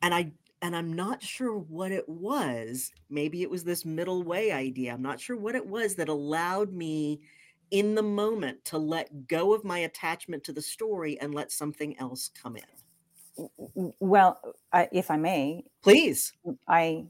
and 0.02 0.14
i 0.14 0.32
and 0.66 0.76
i'm 0.76 0.92
not 0.94 1.22
sure 1.22 1.58
what 1.58 1.92
it 1.92 2.10
was 2.10 2.92
maybe 3.10 3.44
it 3.44 3.50
was 3.50 3.64
this 3.64 3.86
middle 3.86 4.24
way 4.24 4.52
idea 4.52 4.92
i'm 4.92 5.02
not 5.02 5.20
sure 5.20 5.38
what 5.38 5.54
it 5.54 5.66
was 5.66 5.94
that 5.94 6.10
allowed 6.10 6.74
me 6.74 7.22
in 7.70 7.94
the 7.94 8.02
moment 8.02 8.64
to 8.66 8.78
let 8.78 9.28
go 9.28 9.54
of 9.54 9.64
my 9.64 9.80
attachment 9.80 10.44
to 10.44 10.54
the 10.54 10.62
story 10.62 11.20
and 11.20 11.34
let 11.34 11.52
something 11.52 11.98
else 12.00 12.30
come 12.42 12.58
in. 12.58 13.92
Well 14.00 14.40
if 14.92 15.12
i 15.12 15.18
may 15.18 15.64
please. 15.84 16.34
i 16.68 17.06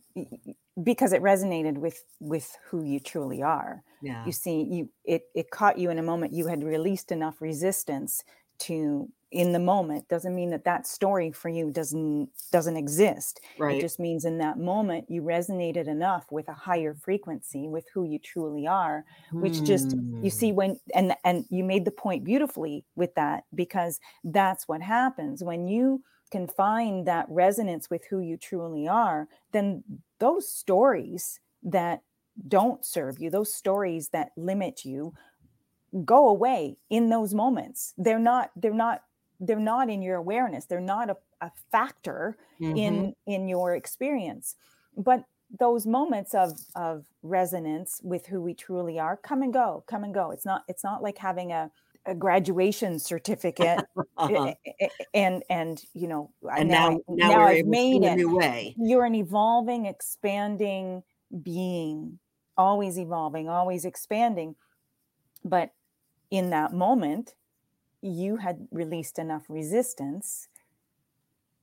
because 0.83 1.13
it 1.13 1.21
resonated 1.21 1.77
with 1.77 2.03
with 2.19 2.57
who 2.67 2.83
you 2.83 2.99
truly 2.99 3.41
are. 3.41 3.83
Yeah. 4.01 4.25
you 4.25 4.31
see 4.31 4.63
you 4.63 4.89
it 5.05 5.23
it 5.33 5.51
caught 5.51 5.77
you 5.77 5.89
in 5.91 5.99
a 5.99 6.03
moment 6.03 6.33
you 6.33 6.47
had 6.47 6.63
released 6.63 7.11
enough 7.11 7.41
resistance 7.41 8.23
to 8.57 9.09
in 9.31 9.51
the 9.51 9.59
moment 9.59 10.07
doesn't 10.07 10.35
mean 10.35 10.49
that 10.49 10.63
that 10.63 10.85
story 10.87 11.31
for 11.31 11.49
you 11.49 11.71
doesn't 11.71 12.29
doesn't 12.51 12.77
exist 12.77 13.41
right. 13.57 13.77
it 13.77 13.81
just 13.81 13.99
means 13.99 14.23
in 14.23 14.37
that 14.37 14.57
moment 14.57 15.05
you 15.09 15.21
resonated 15.21 15.87
enough 15.87 16.25
with 16.31 16.47
a 16.47 16.53
higher 16.53 16.93
frequency 16.93 17.67
with 17.67 17.85
who 17.93 18.03
you 18.03 18.19
truly 18.19 18.67
are 18.67 19.03
which 19.31 19.63
just 19.63 19.95
you 20.21 20.29
see 20.29 20.49
hmm. 20.49 20.55
when 20.55 20.79
and 20.93 21.15
and 21.23 21.45
you 21.49 21.63
made 21.63 21.85
the 21.85 21.91
point 21.91 22.23
beautifully 22.23 22.85
with 22.95 23.13
that 23.15 23.43
because 23.53 23.99
that's 24.23 24.67
what 24.67 24.81
happens 24.81 25.43
when 25.43 25.67
you 25.67 26.01
can 26.31 26.47
find 26.47 27.07
that 27.07 27.25
resonance 27.29 27.89
with 27.89 28.03
who 28.09 28.19
you 28.19 28.37
truly 28.37 28.87
are, 28.87 29.27
then 29.51 29.83
those 30.19 30.51
stories 30.51 31.39
that 31.63 32.01
don't 32.47 32.83
serve 32.83 33.19
you, 33.19 33.29
those 33.29 33.53
stories 33.53 34.09
that 34.09 34.31
limit 34.35 34.83
you, 34.83 35.13
go 36.03 36.27
away 36.27 36.77
in 36.89 37.09
those 37.09 37.33
moments. 37.33 37.93
They're 37.97 38.19
not, 38.19 38.51
they're 38.55 38.73
not, 38.73 39.03
they're 39.39 39.59
not 39.59 39.89
in 39.89 40.01
your 40.01 40.15
awareness. 40.15 40.65
They're 40.65 40.79
not 40.79 41.09
a, 41.09 41.17
a 41.41 41.51
factor 41.71 42.37
mm-hmm. 42.59 42.77
in 42.77 43.15
in 43.27 43.47
your 43.47 43.75
experience. 43.75 44.55
But 44.97 45.23
those 45.59 45.85
moments 45.85 46.33
of 46.33 46.59
of 46.75 47.05
resonance 47.23 48.01
with 48.03 48.25
who 48.25 48.41
we 48.41 48.53
truly 48.53 48.99
are 48.99 49.17
come 49.17 49.41
and 49.41 49.53
go, 49.53 49.83
come 49.87 50.03
and 50.03 50.13
go. 50.13 50.31
It's 50.31 50.45
not, 50.45 50.63
it's 50.67 50.83
not 50.83 51.03
like 51.03 51.17
having 51.17 51.51
a 51.51 51.71
a 52.07 52.15
graduation 52.15 52.99
certificate 52.99 53.83
uh-huh. 54.17 54.53
and 55.13 55.43
and 55.49 55.83
you 55.93 56.07
know 56.07 56.31
and 56.55 56.69
now 56.69 56.89
now, 56.89 56.99
now, 57.07 57.29
now 57.29 57.41
I've 57.45 57.65
made 57.65 58.03
it 58.03 58.15
new 58.15 58.35
way. 58.35 58.75
You're 58.77 59.05
an 59.05 59.15
evolving, 59.15 59.85
expanding 59.85 61.03
being, 61.41 62.19
always 62.57 62.99
evolving, 62.99 63.49
always 63.49 63.85
expanding. 63.85 64.55
But 65.43 65.71
in 66.31 66.51
that 66.51 66.73
moment, 66.73 67.33
you 68.05 68.37
had 68.37 68.67
released 68.71 69.19
enough 69.19 69.43
resistance 69.49 70.47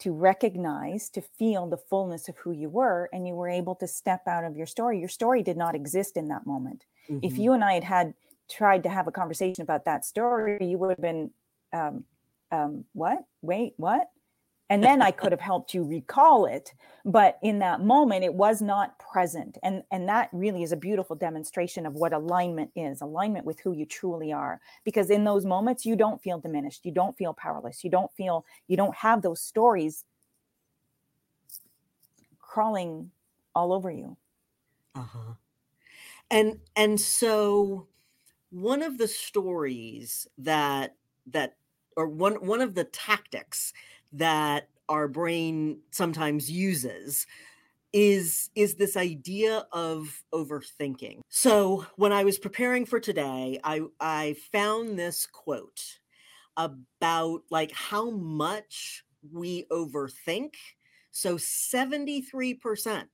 to 0.01 0.13
recognize, 0.13 1.09
to 1.11 1.21
feel 1.21 1.69
the 1.69 1.77
fullness 1.77 2.29
of 2.29 2.37
who 2.39 2.51
you 2.51 2.69
were, 2.69 3.09
and 3.13 3.27
you 3.27 3.35
were 3.35 3.49
able 3.49 3.77
to 3.77 3.87
step 3.87 4.27
out 4.27 4.45
of 4.45 4.57
your 4.57 4.67
story. 4.67 4.99
Your 4.99 5.09
story 5.09 5.43
did 5.43 5.57
not 5.57 5.77
exist 5.77 6.17
in 6.17 6.29
that 6.29 6.45
moment. 6.45 6.85
Mm-hmm. 7.09 7.21
If 7.23 7.39
you 7.39 7.53
and 7.53 7.63
I 7.63 7.75
had 7.75 7.85
had 7.85 8.15
tried 8.51 8.83
to 8.83 8.89
have 8.89 9.07
a 9.07 9.13
conversation 9.13 9.63
about 9.63 9.85
that 9.85 10.05
story, 10.05 10.59
you 10.61 10.77
would 10.79 10.91
have 10.91 11.01
been, 11.01 11.31
um, 11.73 12.05
um, 12.51 12.85
what? 12.93 13.25
Wait, 13.43 13.75
what? 13.77 14.11
And 14.73 14.83
then 14.83 15.03
i 15.03 15.11
could 15.11 15.33
have 15.33 15.41
helped 15.41 15.75
you 15.75 15.83
recall 15.85 16.47
it 16.47 16.73
but 17.05 17.39
in 17.43 17.59
that 17.59 17.81
moment 17.81 18.25
it 18.25 18.35
was 18.35 18.63
not 18.63 18.99
present. 18.99 19.59
And 19.63 19.83
and 19.91 20.09
that 20.09 20.29
really 20.33 20.63
is 20.63 20.73
a 20.73 20.77
beautiful 20.77 21.17
demonstration 21.17 21.85
of 21.85 21.95
what 21.95 22.13
alignment 22.13 22.71
is 22.77 23.01
alignment 23.01 23.45
with 23.45 23.61
who 23.61 23.73
you 23.73 23.87
truly 23.87 24.33
are. 24.33 24.61
Because 24.85 25.11
in 25.11 25.25
those 25.25 25.45
moments 25.45 25.85
you 25.85 25.97
don't 25.97 26.23
feel 26.23 26.39
diminished. 26.39 26.85
You 26.85 26.93
don't 26.93 27.17
feel 27.17 27.35
powerless. 27.35 27.83
You 27.83 27.91
don't 27.91 28.13
feel 28.13 28.45
you 28.69 28.77
don't 28.77 28.95
have 28.95 29.23
those 29.23 29.41
stories 29.41 30.05
crawling 32.39 33.11
all 33.55 33.73
over 33.73 33.91
you. 33.91 34.17
Uh-huh. 34.95 35.35
And 36.31 36.61
and 36.77 37.01
so 37.01 37.89
one 38.51 38.83
of 38.83 38.99
the 38.99 39.09
stories 39.09 40.29
that 40.39 40.95
that 41.27 41.57
or 41.97 42.07
one 42.07 42.35
one 42.47 42.61
of 42.61 42.75
the 42.75 42.85
tactics 42.85 43.73
that 44.13 44.69
our 44.89 45.09
brain 45.09 45.81
sometimes 45.91 46.51
uses 46.51 47.27
is 47.93 48.51
is 48.55 48.77
this 48.77 48.97
idea 48.97 49.67
of 49.73 50.23
overthinking. 50.33 51.21
So 51.29 51.87
when 51.97 52.13
I 52.13 52.25
was 52.25 52.39
preparing 52.39 52.87
for 52.87 53.01
today, 53.01 53.61
I 53.65 53.83
I 54.01 54.37
found 54.51 54.99
this 54.99 55.27
quote 55.27 55.99
about 56.57 57.43
like 57.51 57.73
how 57.73 58.11
much 58.11 59.05
we 59.31 59.65
overthink. 59.71 60.55
So 61.11 61.37
73% 61.37 63.07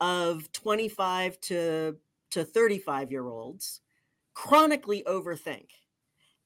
of 0.00 0.52
25 0.52 1.40
to 1.40 1.96
to 2.30 2.44
35 2.44 3.10
year 3.10 3.28
olds 3.28 3.80
chronically 4.34 5.02
overthink. 5.06 5.66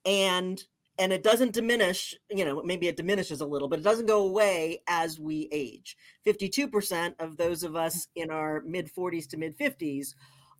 And 0.04 0.62
and 0.98 1.12
it 1.12 1.22
doesn't 1.22 1.52
diminish 1.52 2.14
you 2.30 2.44
know 2.44 2.62
maybe 2.62 2.88
it 2.88 2.96
diminishes 2.96 3.40
a 3.40 3.46
little 3.46 3.68
but 3.68 3.78
it 3.78 3.84
doesn't 3.84 4.06
go 4.06 4.22
away 4.22 4.82
as 4.88 5.18
we 5.18 5.48
age. 5.52 5.96
52% 6.26 7.14
of 7.18 7.36
those 7.36 7.62
of 7.62 7.76
us 7.76 8.06
mm-hmm. 8.06 8.24
in 8.24 8.30
our 8.30 8.62
mid 8.66 8.90
40s 8.92 9.28
to 9.30 9.36
mid 9.36 9.56
50s 9.58 10.14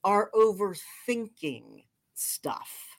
are 0.05 0.31
overthinking 0.35 1.85
stuff. 2.15 2.99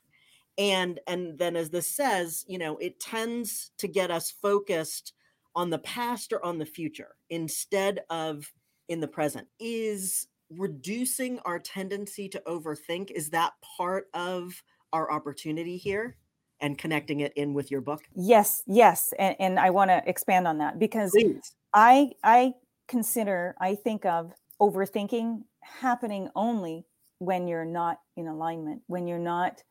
And 0.57 0.99
and 1.07 1.37
then 1.37 1.55
as 1.55 1.69
this 1.69 1.87
says 1.87 2.45
you 2.47 2.57
know 2.57 2.77
it 2.77 2.99
tends 2.99 3.71
to 3.77 3.87
get 3.87 4.11
us 4.11 4.31
focused 4.31 5.13
on 5.55 5.69
the 5.69 5.79
past 5.79 6.31
or 6.31 6.45
on 6.45 6.59
the 6.59 6.65
future 6.65 7.15
instead 7.29 8.01
of 8.09 8.51
in 8.87 8.99
the 8.99 9.07
present. 9.07 9.47
Is 9.59 10.27
reducing 10.49 11.39
our 11.39 11.59
tendency 11.59 12.27
to 12.27 12.41
overthink 12.47 13.11
is 13.11 13.29
that 13.29 13.53
part 13.77 14.07
of 14.13 14.63
our 14.91 15.11
opportunity 15.11 15.77
here 15.77 16.17
and 16.61 16.77
connecting 16.77 17.21
it 17.21 17.33
in 17.35 17.53
with 17.53 17.71
your 17.71 17.81
book? 17.81 18.03
Yes, 18.15 18.63
yes, 18.67 19.13
and, 19.17 19.35
and 19.39 19.59
I 19.59 19.69
want 19.69 19.89
to 19.91 20.01
expand 20.05 20.47
on 20.47 20.57
that 20.59 20.79
because 20.79 21.11
Please. 21.11 21.53
I 21.73 22.11
I 22.23 22.53
consider 22.87 23.55
I 23.59 23.75
think 23.75 24.05
of 24.05 24.33
overthinking 24.59 25.43
happening 25.61 26.29
only 26.35 26.85
when 27.19 27.47
you're 27.47 27.65
not 27.65 27.99
in 28.17 28.27
alignment, 28.27 28.81
when 28.87 29.07
you're 29.07 29.19
not 29.19 29.63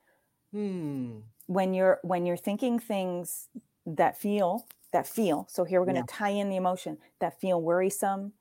hmm. 0.53 1.18
when 1.46 1.74
you're 1.74 1.98
when 2.03 2.27
you're 2.27 2.37
thinking 2.37 2.79
things 2.79 3.48
that 3.87 4.18
feel 4.18 4.66
that 4.92 5.07
feel. 5.07 5.46
So 5.51 5.64
here 5.64 5.81
we're 5.81 5.87
going 5.87 5.96
to 5.96 6.12
yeah. 6.12 6.18
tie 6.18 6.31
in 6.31 6.48
the 6.48 6.57
emotion 6.57 6.98
that 7.20 7.40
feel 7.40 7.61
worrisome, 7.61 8.33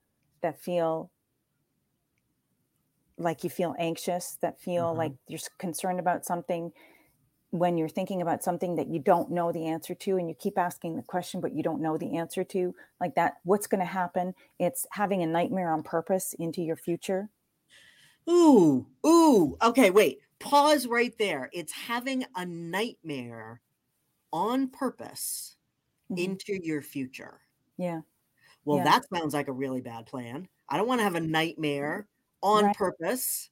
that 0.42 0.62
feel 0.62 1.12
like 3.18 3.44
you 3.44 3.50
feel 3.50 3.76
anxious, 3.78 4.38
that 4.42 4.60
feel 4.60 4.86
mm-hmm. 4.86 4.98
like 4.98 5.12
you're 5.28 5.40
concerned 5.58 6.00
about 6.00 6.26
something 6.26 6.72
when 7.52 7.78
you're 7.78 7.88
thinking 7.88 8.22
about 8.22 8.44
something 8.44 8.76
that 8.76 8.88
you 8.88 9.00
don't 9.00 9.32
know 9.32 9.52
the 9.52 9.68
answer 9.68 9.96
to 9.96 10.18
and 10.18 10.28
you 10.28 10.36
keep 10.36 10.58
asking 10.58 10.96
the 10.96 11.04
question 11.04 11.40
but 11.40 11.54
you 11.54 11.64
don't 11.64 11.82
know 11.82 11.98
the 11.98 12.18
answer 12.18 12.44
to 12.44 12.76
like 13.00 13.16
that 13.16 13.36
what's 13.44 13.68
going 13.68 13.80
to 13.80 13.86
happen? 13.86 14.34
It's 14.60 14.86
having 14.92 15.24
a 15.24 15.28
nightmare 15.28 15.72
on 15.72 15.84
purpose 15.84 16.36
into 16.38 16.62
your 16.62 16.76
future. 16.76 17.30
Ooh 18.30 18.86
ooh 19.06 19.58
okay 19.62 19.90
wait 19.90 20.20
pause 20.40 20.88
right 20.88 21.18
there. 21.18 21.50
It's 21.54 21.72
having 21.72 22.26
a 22.36 22.46
nightmare 22.46 23.62
on 24.34 24.68
purpose 24.68 25.56
mm-hmm. 26.12 26.24
into 26.24 26.60
your 26.62 26.82
future. 26.82 27.40
Yeah 27.78 28.02
well 28.66 28.80
yeah. 28.80 28.84
that 28.84 29.06
sounds 29.14 29.34
like 29.34 29.48
a 29.48 29.54
really 29.54 29.82
bad 29.82 30.06
plan. 30.06 30.50
I 30.70 30.76
don't 30.76 30.88
want 30.88 31.00
to 31.00 31.06
have 31.06 31.16
a 31.16 31.22
nightmare 31.22 32.08
on 32.44 32.66
right. 32.66 32.76
purpose 32.76 33.50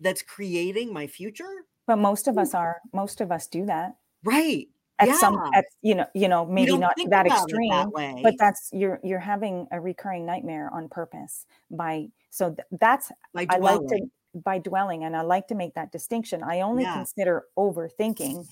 that's 0.00 0.22
creating 0.22 0.92
my 0.92 1.06
future 1.06 1.64
but 1.88 1.96
most 1.96 2.28
of 2.28 2.38
us 2.38 2.54
are 2.54 2.76
most 2.92 3.20
of 3.20 3.32
us 3.32 3.48
do 3.48 3.66
that. 3.66 3.96
Right. 4.22 4.68
At 5.00 5.08
yeah. 5.08 5.18
some 5.18 5.40
at 5.54 5.64
you 5.82 5.94
know 5.94 6.06
you 6.14 6.28
know 6.28 6.44
maybe 6.44 6.76
not 6.76 6.94
that 7.08 7.26
extreme 7.26 7.70
that 7.70 8.20
but 8.22 8.34
that's 8.38 8.68
you're 8.72 9.00
you're 9.04 9.20
having 9.20 9.66
a 9.70 9.80
recurring 9.80 10.26
nightmare 10.26 10.70
on 10.72 10.88
purpose 10.88 11.46
by 11.70 12.08
so 12.30 12.50
th- 12.50 12.66
that's 12.80 13.12
by 13.32 13.46
i 13.48 13.58
like 13.58 13.78
to 13.86 14.00
by 14.34 14.58
dwelling 14.58 15.04
and 15.04 15.16
i 15.16 15.20
like 15.20 15.46
to 15.48 15.54
make 15.54 15.72
that 15.74 15.92
distinction. 15.92 16.42
I 16.42 16.62
only 16.62 16.82
yeah. 16.82 16.94
consider 16.94 17.44
overthinking 17.56 18.44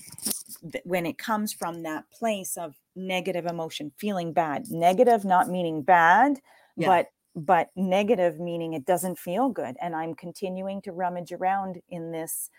th- 0.71 0.83
when 0.85 1.05
it 1.05 1.17
comes 1.17 1.51
from 1.51 1.83
that 1.83 2.09
place 2.11 2.55
of 2.55 2.75
negative 2.95 3.45
emotion 3.45 3.91
feeling 3.97 4.31
bad. 4.31 4.71
Negative 4.71 5.25
not 5.25 5.49
meaning 5.49 5.81
bad 5.81 6.39
yeah. 6.77 6.87
but 6.87 7.07
but 7.35 7.69
negative 7.75 8.39
meaning 8.39 8.73
it 8.73 8.85
doesn't 8.85 9.19
feel 9.19 9.49
good 9.49 9.75
and 9.81 9.95
i'm 9.95 10.15
continuing 10.15 10.81
to 10.81 10.91
rummage 10.91 11.31
around 11.31 11.79
in 11.89 12.11
this 12.11 12.49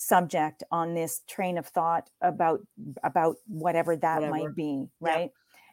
subject 0.00 0.62
on 0.70 0.94
this 0.94 1.22
train 1.28 1.58
of 1.58 1.66
thought 1.66 2.08
about 2.22 2.60
about 3.02 3.34
whatever 3.48 3.96
that 3.96 4.20
whatever. 4.22 4.30
might 4.30 4.54
be 4.54 4.86
right 5.00 5.32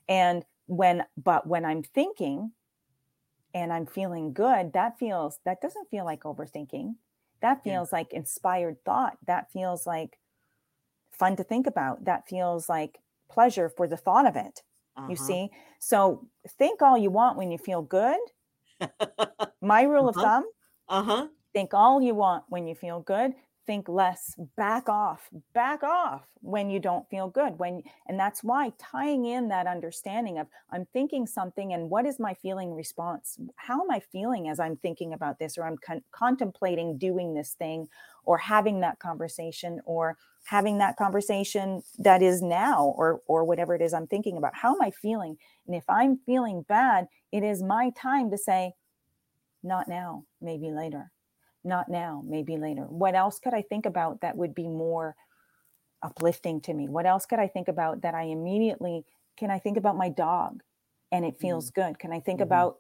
yeah. 0.10 0.16
and 0.32 0.46
when 0.66 1.04
but 1.16 1.46
when 1.46 1.64
i'm 1.64 1.84
thinking 1.84 2.52
and 3.54 3.72
i'm 3.72 3.86
feeling 3.86 4.34
good 4.34 4.74
that 4.74 4.98
feels 4.98 5.38
that 5.46 5.62
doesn't 5.62 5.88
feel 5.92 6.04
like 6.04 6.24
overthinking 6.24 6.96
that 7.42 7.64
feels 7.64 7.90
yeah. 7.92 8.00
like 8.00 8.14
inspired 8.14 8.78
thought 8.84 9.16
that 9.28 9.52
feels 9.52 9.86
like 9.86 10.18
fun 11.12 11.36
to 11.36 11.44
think 11.44 11.68
about 11.68 12.04
that 12.06 12.28
feels 12.28 12.68
like 12.68 12.98
pleasure 13.30 13.70
for 13.70 13.88
the 13.88 13.98
thought 13.98 14.26
of 14.26 14.36
it 14.36 14.64
uh-huh. 14.98 15.08
you 15.08 15.16
see 15.16 15.52
so 15.80 16.28
think 16.58 16.82
all 16.82 16.98
you 16.98 17.12
want 17.12 17.38
when 17.38 17.52
you 17.52 17.60
feel 17.60 17.84
good 17.84 18.18
my 19.62 19.84
rule 19.84 20.10
uh-huh. 20.10 20.20
of 20.20 20.26
thumb 20.26 20.46
uh-huh 20.90 21.28
think 21.56 21.74
all 21.74 22.02
you 22.02 22.14
want 22.14 22.44
when 22.50 22.68
you 22.68 22.76
feel 22.76 23.00
good 23.00 23.32
think 23.66 23.90
less 23.90 24.36
back 24.56 24.88
off 24.90 25.30
back 25.54 25.84
off 25.84 26.24
when 26.42 26.70
you 26.70 26.80
don't 26.80 27.10
feel 27.10 27.28
good 27.28 27.58
when 27.58 27.82
and 28.08 28.20
that's 28.20 28.44
why 28.44 28.72
tying 28.78 29.26
in 29.26 29.48
that 29.48 29.68
understanding 29.68 30.38
of 30.38 30.48
i'm 30.72 30.86
thinking 30.94 31.26
something 31.26 31.74
and 31.74 31.90
what 31.90 32.06
is 32.06 32.20
my 32.20 32.34
feeling 32.34 32.74
response? 32.74 33.38
How 33.56 33.82
am 33.82 33.92
i 33.92 34.00
feeling 34.00 34.48
as 34.50 34.60
i'm 34.60 34.78
thinking 34.78 35.14
about 35.14 35.40
this 35.40 35.58
or 35.58 35.64
i'm 35.66 35.78
con- 35.78 36.04
contemplating 36.12 36.98
doing 36.98 37.34
this 37.34 37.54
thing 37.54 37.88
or 38.24 38.38
having 38.38 38.82
that 38.82 39.00
conversation 39.00 39.82
or 39.86 40.18
having 40.44 40.78
that 40.78 40.98
conversation 40.98 41.82
that 41.98 42.22
is 42.22 42.42
now 42.42 42.94
or 42.98 43.22
or 43.28 43.44
whatever 43.44 43.74
it 43.76 43.82
is 43.82 43.94
i'm 43.94 44.08
thinking 44.08 44.38
about? 44.38 44.56
How 44.56 44.76
am 44.76 44.82
i 44.82 44.92
feeling? 44.92 45.38
And 45.68 45.76
if 45.76 45.84
i'm 45.90 46.20
feeling 46.26 46.66
bad 46.68 47.08
it 47.32 47.44
is 47.44 47.64
my 47.64 47.92
time 47.92 48.30
to 48.32 48.38
say 48.38 48.74
not 49.64 49.88
now 49.88 50.24
maybe 50.42 50.72
later 50.72 51.12
not 51.66 51.90
now, 51.90 52.24
maybe 52.26 52.58
later. 52.58 52.84
What 52.84 53.16
else 53.16 53.40
could 53.40 53.54
I 53.54 53.62
think 53.62 53.86
about 53.86 54.22
that 54.22 54.38
would 54.38 54.54
be 54.54 54.68
more 54.68 55.16
uplifting 56.04 56.62
to 56.62 56.74
me? 56.74 56.88
What 56.88 57.06
else 57.06 57.26
could 57.26 57.40
I 57.40 57.48
think 57.48 57.68
about 57.68 58.02
that 58.02 58.14
I 58.14 58.24
immediately 58.24 59.06
can 59.38 59.52
I 59.52 59.60
think 59.60 59.78
about 59.78 59.98
my 59.98 60.10
dog 60.10 60.62
and 61.12 61.26
it 61.26 61.38
feels 61.40 61.72
mm-hmm. 61.72 61.90
good? 61.90 62.00
Can 62.00 62.14
I 62.14 62.20
think 62.20 62.38
mm-hmm. 62.38 62.48
about 62.48 62.78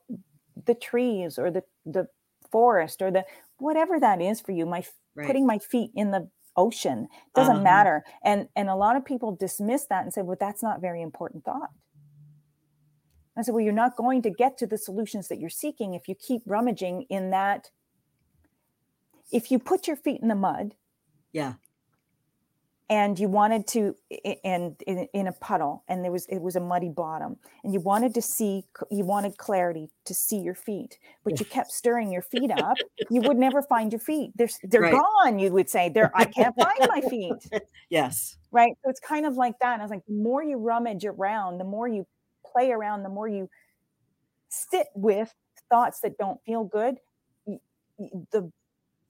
the 0.65 0.75
trees 0.75 1.37
or 1.37 1.51
the 1.51 1.63
the 1.85 2.07
forest 2.51 3.01
or 3.01 3.11
the 3.11 3.25
whatever 3.57 3.99
that 3.99 4.21
is 4.21 4.39
for 4.39 4.51
you? 4.51 4.65
My 4.65 4.83
right. 5.15 5.27
putting 5.27 5.45
my 5.45 5.59
feet 5.59 5.91
in 5.95 6.11
the 6.11 6.29
ocean 6.55 7.07
doesn't 7.35 7.55
uh-huh. 7.55 7.63
matter. 7.63 8.03
And 8.23 8.47
and 8.55 8.69
a 8.69 8.75
lot 8.75 8.95
of 8.95 9.03
people 9.03 9.35
dismiss 9.35 9.85
that 9.87 10.03
and 10.03 10.13
say, 10.13 10.21
well, 10.21 10.37
that's 10.39 10.63
not 10.63 10.81
very 10.81 11.01
important 11.01 11.43
thought. 11.43 11.69
I 13.37 13.41
said, 13.41 13.53
well, 13.53 13.63
you're 13.63 13.73
not 13.73 13.97
going 13.97 14.21
to 14.21 14.29
get 14.29 14.57
to 14.59 14.67
the 14.67 14.77
solutions 14.77 15.27
that 15.27 15.39
you're 15.39 15.49
seeking 15.49 15.93
if 15.93 16.07
you 16.07 16.15
keep 16.15 16.41
rummaging 16.45 17.05
in 17.09 17.31
that 17.31 17.69
if 19.31 19.51
you 19.51 19.59
put 19.59 19.87
your 19.87 19.95
feet 19.95 20.21
in 20.21 20.27
the 20.27 20.35
mud 20.35 20.75
yeah. 21.31 21.53
and 22.89 23.19
you 23.19 23.27
wanted 23.27 23.67
to 23.67 23.95
and 24.43 24.75
in, 24.85 25.07
in, 25.13 25.27
a 25.27 25.31
puddle 25.33 25.83
and 25.87 26.03
there 26.03 26.11
was 26.11 26.25
it 26.27 26.39
was 26.39 26.55
a 26.55 26.59
muddy 26.59 26.89
bottom 26.89 27.37
and 27.63 27.73
you 27.73 27.79
wanted 27.79 28.13
to 28.13 28.21
see 28.21 28.63
you 28.91 29.03
wanted 29.03 29.37
clarity 29.37 29.89
to 30.05 30.13
see 30.13 30.37
your 30.37 30.53
feet 30.55 30.99
but 31.23 31.39
you 31.39 31.45
kept 31.45 31.71
stirring 31.71 32.11
your 32.11 32.21
feet 32.21 32.51
up 32.51 32.77
you 33.09 33.21
would 33.21 33.37
never 33.37 33.61
find 33.61 33.91
your 33.91 33.99
feet. 33.99 34.31
They're 34.35 34.49
they're 34.63 34.81
right. 34.81 34.93
gone 34.93 35.39
you 35.39 35.51
would 35.51 35.69
say. 35.69 35.89
They're 35.89 36.11
i 36.15 36.25
can't 36.25 36.55
find 36.55 36.89
my 36.89 37.01
feet. 37.09 37.61
Yes. 37.89 38.37
Right? 38.51 38.73
So 38.83 38.89
it's 38.89 38.99
kind 38.99 39.25
of 39.25 39.35
like 39.35 39.55
that 39.59 39.73
and 39.73 39.81
i 39.81 39.85
was 39.85 39.91
like 39.91 40.05
the 40.05 40.13
more 40.13 40.43
you 40.43 40.57
rummage 40.57 41.05
around 41.05 41.57
the 41.57 41.65
more 41.65 41.87
you 41.87 42.05
play 42.45 42.71
around 42.71 43.03
the 43.03 43.09
more 43.09 43.27
you 43.27 43.49
sit 44.49 44.87
with 44.95 45.33
thoughts 45.69 45.99
that 46.01 46.17
don't 46.17 46.39
feel 46.45 46.63
good, 46.63 46.97
the 48.31 48.51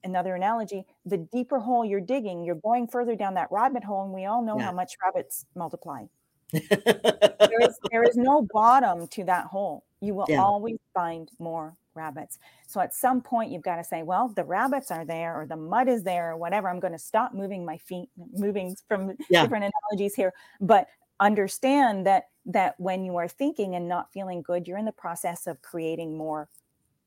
another 0.06 0.34
analogy, 0.34 0.86
the 1.04 1.18
deeper 1.18 1.58
hole 1.58 1.84
you're 1.84 2.00
digging, 2.00 2.44
you're 2.44 2.54
going 2.56 2.86
further 2.88 3.14
down 3.14 3.34
that 3.34 3.48
rabbit 3.50 3.84
hole, 3.84 4.04
and 4.04 4.12
we 4.12 4.24
all 4.24 4.42
know 4.42 4.56
Yeah. 4.58 4.64
how 4.66 4.72
much 4.72 4.96
rabbits 5.04 5.44
multiply. 5.54 6.06
There 6.52 7.60
is 7.60 7.78
there 7.90 8.04
is 8.04 8.16
no 8.16 8.46
bottom 8.52 9.06
to 9.08 9.24
that 9.24 9.46
hole. 9.46 9.84
You 10.00 10.14
will 10.14 10.26
Yeah. 10.28 10.42
always 10.42 10.76
find 10.94 11.30
more 11.38 11.76
rabbits. 11.94 12.38
So 12.66 12.80
at 12.80 12.92
some 12.94 13.20
point 13.22 13.50
you've 13.50 13.62
got 13.62 13.76
to 13.76 13.84
say, 13.84 14.02
well, 14.02 14.28
the 14.28 14.44
rabbits 14.44 14.90
are 14.90 15.04
there 15.04 15.40
or 15.40 15.46
the 15.46 15.56
mud 15.56 15.88
is 15.88 16.02
there 16.02 16.30
or 16.32 16.36
whatever. 16.36 16.68
I'm 16.68 16.80
going 16.80 16.92
to 16.92 16.98
stop 16.98 17.32
moving 17.34 17.64
my 17.64 17.78
feet, 17.78 18.10
moving 18.32 18.76
from 18.88 19.16
Yeah. 19.30 19.42
different 19.42 19.64
analogies 19.64 20.14
here, 20.14 20.32
but 20.60 20.88
understand 21.20 22.06
that 22.06 22.28
that 22.48 22.78
when 22.78 23.04
you 23.04 23.16
are 23.16 23.26
thinking 23.28 23.74
and 23.74 23.88
not 23.88 24.12
feeling 24.12 24.40
good, 24.42 24.68
you're 24.68 24.78
in 24.78 24.84
the 24.84 24.92
process 24.92 25.46
of 25.48 25.60
creating 25.62 26.16
more 26.16 26.48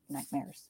nightmares. 0.09 0.67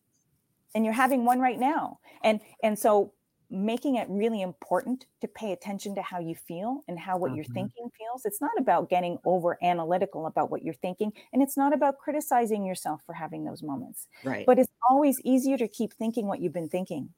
And 0.76 0.86
you're 0.86 0.94
having 0.94 1.26
one 1.26 1.40
right 1.40 1.60
now. 1.60 2.00
And 2.24 2.42
and 2.64 2.78
so 2.78 3.14
making 3.52 3.96
it 3.96 4.08
really 4.10 4.42
important 4.42 5.08
to 5.22 5.28
pay 5.28 5.52
attention 5.52 5.96
to 5.96 6.04
how 6.04 6.20
you 6.20 6.36
feel 6.36 6.84
and 6.88 7.00
how 7.00 7.18
what 7.18 7.34
you're 7.34 7.44
Mhm. 7.46 7.46
thinking 7.46 7.90
feels. 7.98 8.24
It's 8.24 8.40
not 8.40 8.52
about 8.60 8.90
getting 8.90 9.18
over 9.26 9.58
analytical 9.64 10.28
about 10.28 10.52
what 10.52 10.62
you're 10.64 10.76
thinking 10.76 11.14
and 11.34 11.42
it's 11.42 11.58
not 11.58 11.74
about 11.74 11.98
criticizing 11.98 12.64
yourself 12.64 13.02
for 13.08 13.14
having 13.14 13.46
those 13.46 13.64
moments. 13.64 14.08
right. 14.24 14.50
But 14.50 14.60
it's 14.60 14.72
always 14.88 15.20
easier 15.24 15.58
to 15.58 15.68
keep 15.68 15.94
thinking 15.94 16.28
what 16.28 16.42
you've 16.42 16.54
been 16.54 16.70
thinking 16.70 17.14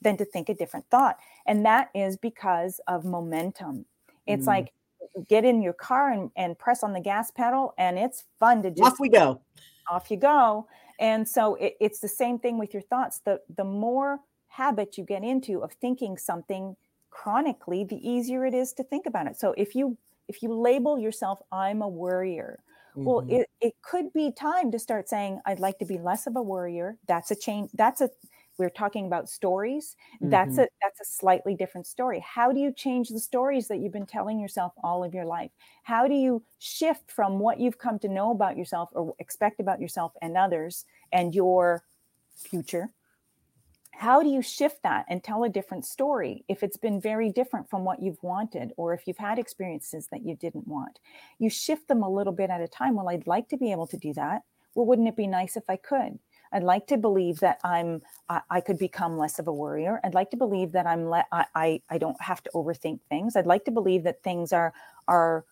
than 0.00 0.16
to 0.18 0.24
think 0.24 0.48
a 0.48 0.54
different 0.54 0.86
thought. 0.90 1.18
And 1.46 1.64
that 1.66 1.90
is 1.94 2.16
because 2.16 2.80
of 2.88 3.04
momentum. 3.04 3.86
It's 4.26 4.46
Mm. 4.46 4.48
like 4.48 4.72
get 5.28 5.44
in 5.44 5.62
your 5.62 5.72
car 5.74 6.10
and, 6.10 6.30
and 6.36 6.58
press 6.58 6.82
on 6.82 6.92
the 6.94 7.00
gas 7.00 7.30
pedal, 7.30 7.74
and 7.78 7.98
it's 7.98 8.24
fun 8.40 8.62
to 8.62 8.70
just 8.70 8.92
Off 8.92 9.00
we 9.00 9.08
go. 9.08 9.42
off 9.90 10.10
you 10.10 10.16
go. 10.16 10.68
And 11.02 11.28
so 11.28 11.56
it, 11.56 11.76
it's 11.80 12.00
the 12.00 12.08
same 12.08 12.38
thing 12.40 12.58
with 12.58 12.74
your 12.74 12.82
thoughts. 12.82 13.20
The 13.20 13.42
the 13.50 13.64
more 13.64 14.20
habit 14.48 14.98
you 14.98 15.04
get 15.04 15.24
into 15.24 15.62
of 15.64 15.74
thinking 15.74 16.18
something 16.18 16.76
chronically, 17.10 17.84
the 17.84 17.96
easier 18.08 18.46
it 18.46 18.54
is 18.54 18.72
to 18.74 18.84
think 18.84 19.06
about 19.06 19.26
it. 19.28 19.36
So 19.38 19.54
if 19.58 19.74
you 19.76 19.98
if 20.28 20.42
you 20.42 20.54
label 20.54 20.98
yourself, 20.98 21.40
I'm 21.52 21.82
a 21.82 21.88
worrier, 21.88 22.62
well, 23.04 23.24
Mhm. 23.24 23.28
it, 23.28 23.50
it 23.60 23.74
could 23.82 24.12
be 24.12 24.32
time 24.32 24.70
to 24.72 24.78
start 24.78 25.08
saying, 25.08 25.40
I'd 25.44 25.60
like 25.60 25.78
to 25.80 25.86
be 25.86 25.98
less 25.98 26.26
of 26.28 26.36
a 26.36 26.42
worrier. 26.42 26.98
That's 27.08 27.30
a 27.32 27.36
change. 27.36 27.70
That's 27.74 28.00
a 28.00 28.10
we're 28.58 28.70
talking 28.70 29.06
about 29.06 29.28
stories. 29.28 29.96
That's 30.20 30.56
Mhm. 30.56 30.58
a 30.58 30.68
that's 30.80 31.00
a 31.00 31.04
slightly 31.04 31.54
different 31.54 31.86
story. 31.86 32.20
How 32.20 32.52
do 32.52 32.60
you 32.60 32.72
change 32.72 33.08
the 33.08 33.20
stories 33.20 33.68
that 33.68 33.78
you've 33.78 33.92
been 33.92 34.06
telling 34.06 34.38
yourself 34.40 34.72
all 34.82 35.04
of 35.04 35.14
your 35.14 35.24
life? 35.26 35.50
How 35.84 36.06
do 36.08 36.14
you 36.14 36.44
shift 36.58 37.10
from 37.10 37.38
what 37.38 37.60
you've 37.60 37.78
come 37.78 37.98
to 38.00 38.08
know 38.08 38.30
about 38.30 38.56
yourself 38.56 38.90
or 38.92 39.14
expect 39.18 39.60
about 39.60 39.80
yourself 39.80 40.12
and 40.22 40.36
others 40.36 40.84
and 41.12 41.34
your 41.34 41.84
future? 42.34 42.92
How 43.94 44.22
do 44.22 44.28
you 44.28 44.42
shift 44.42 44.82
that 44.82 45.04
and 45.08 45.22
tell 45.22 45.44
a 45.44 45.48
different 45.48 45.84
story 45.84 46.44
if 46.48 46.62
it's 46.62 46.76
been 46.76 47.00
very 47.00 47.30
different 47.30 47.68
from 47.70 47.84
what 47.84 48.02
you've 48.02 48.22
wanted 48.22 48.72
or 48.76 48.92
if 48.94 49.06
you've 49.06 49.18
had 49.18 49.38
experiences 49.38 50.08
that 50.08 50.22
you 50.26 50.34
didn't 50.34 50.66
want? 50.66 50.98
You 51.38 51.48
shift 51.50 51.88
them 51.88 52.02
a 52.02 52.08
little 52.10 52.32
bit 52.32 52.50
at 52.50 52.60
a 52.60 52.68
time. 52.68 52.94
Well, 52.96 53.08
I'd 53.08 53.26
like 53.26 53.48
to 53.50 53.56
be 53.56 53.70
able 53.70 53.86
to 53.88 53.96
do 53.98 54.12
that. 54.14 54.42
Well, 54.74 54.86
wouldn't 54.86 55.08
it 55.08 55.16
be 55.16 55.26
nice 55.26 55.56
if 55.56 55.64
I 55.68 55.76
could? 55.76 56.18
I'd 56.52 56.62
like 56.62 56.86
to 56.88 56.96
believe 56.96 57.40
that 57.40 57.58
I'm 57.64 58.02
I, 58.28 58.42
I 58.50 58.60
could 58.60 58.78
become 58.78 59.18
less 59.18 59.38
of 59.38 59.48
a 59.48 59.52
worrier. 59.52 60.00
I'd 60.04 60.14
like 60.14 60.30
to 60.30 60.36
believe 60.36 60.72
that 60.72 60.86
I'm 60.86 61.08
le- 61.08 61.26
I, 61.32 61.46
I 61.54 61.82
I 61.90 61.98
don't 61.98 62.20
have 62.20 62.42
to 62.44 62.50
overthink 62.54 63.00
things. 63.08 63.36
I'd 63.36 63.46
like 63.46 63.64
to 63.66 63.70
believe 63.70 64.04
that 64.04 64.22
things 64.22 64.52
are 64.52 64.72
are 65.08 65.44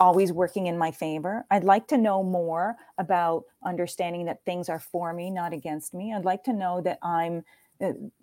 always 0.00 0.32
working 0.32 0.66
in 0.66 0.76
my 0.76 0.90
favor. 0.90 1.46
I'd 1.50 1.64
like 1.64 1.86
to 1.88 1.96
know 1.98 2.22
more 2.24 2.76
about 2.98 3.44
understanding 3.64 4.24
that 4.26 4.44
things 4.44 4.68
are 4.68 4.80
for 4.80 5.12
me, 5.12 5.30
not 5.30 5.52
against 5.52 5.94
me. 5.94 6.12
I'd 6.12 6.24
like 6.24 6.42
to 6.44 6.52
know 6.52 6.80
that 6.82 6.98
I'm 7.02 7.44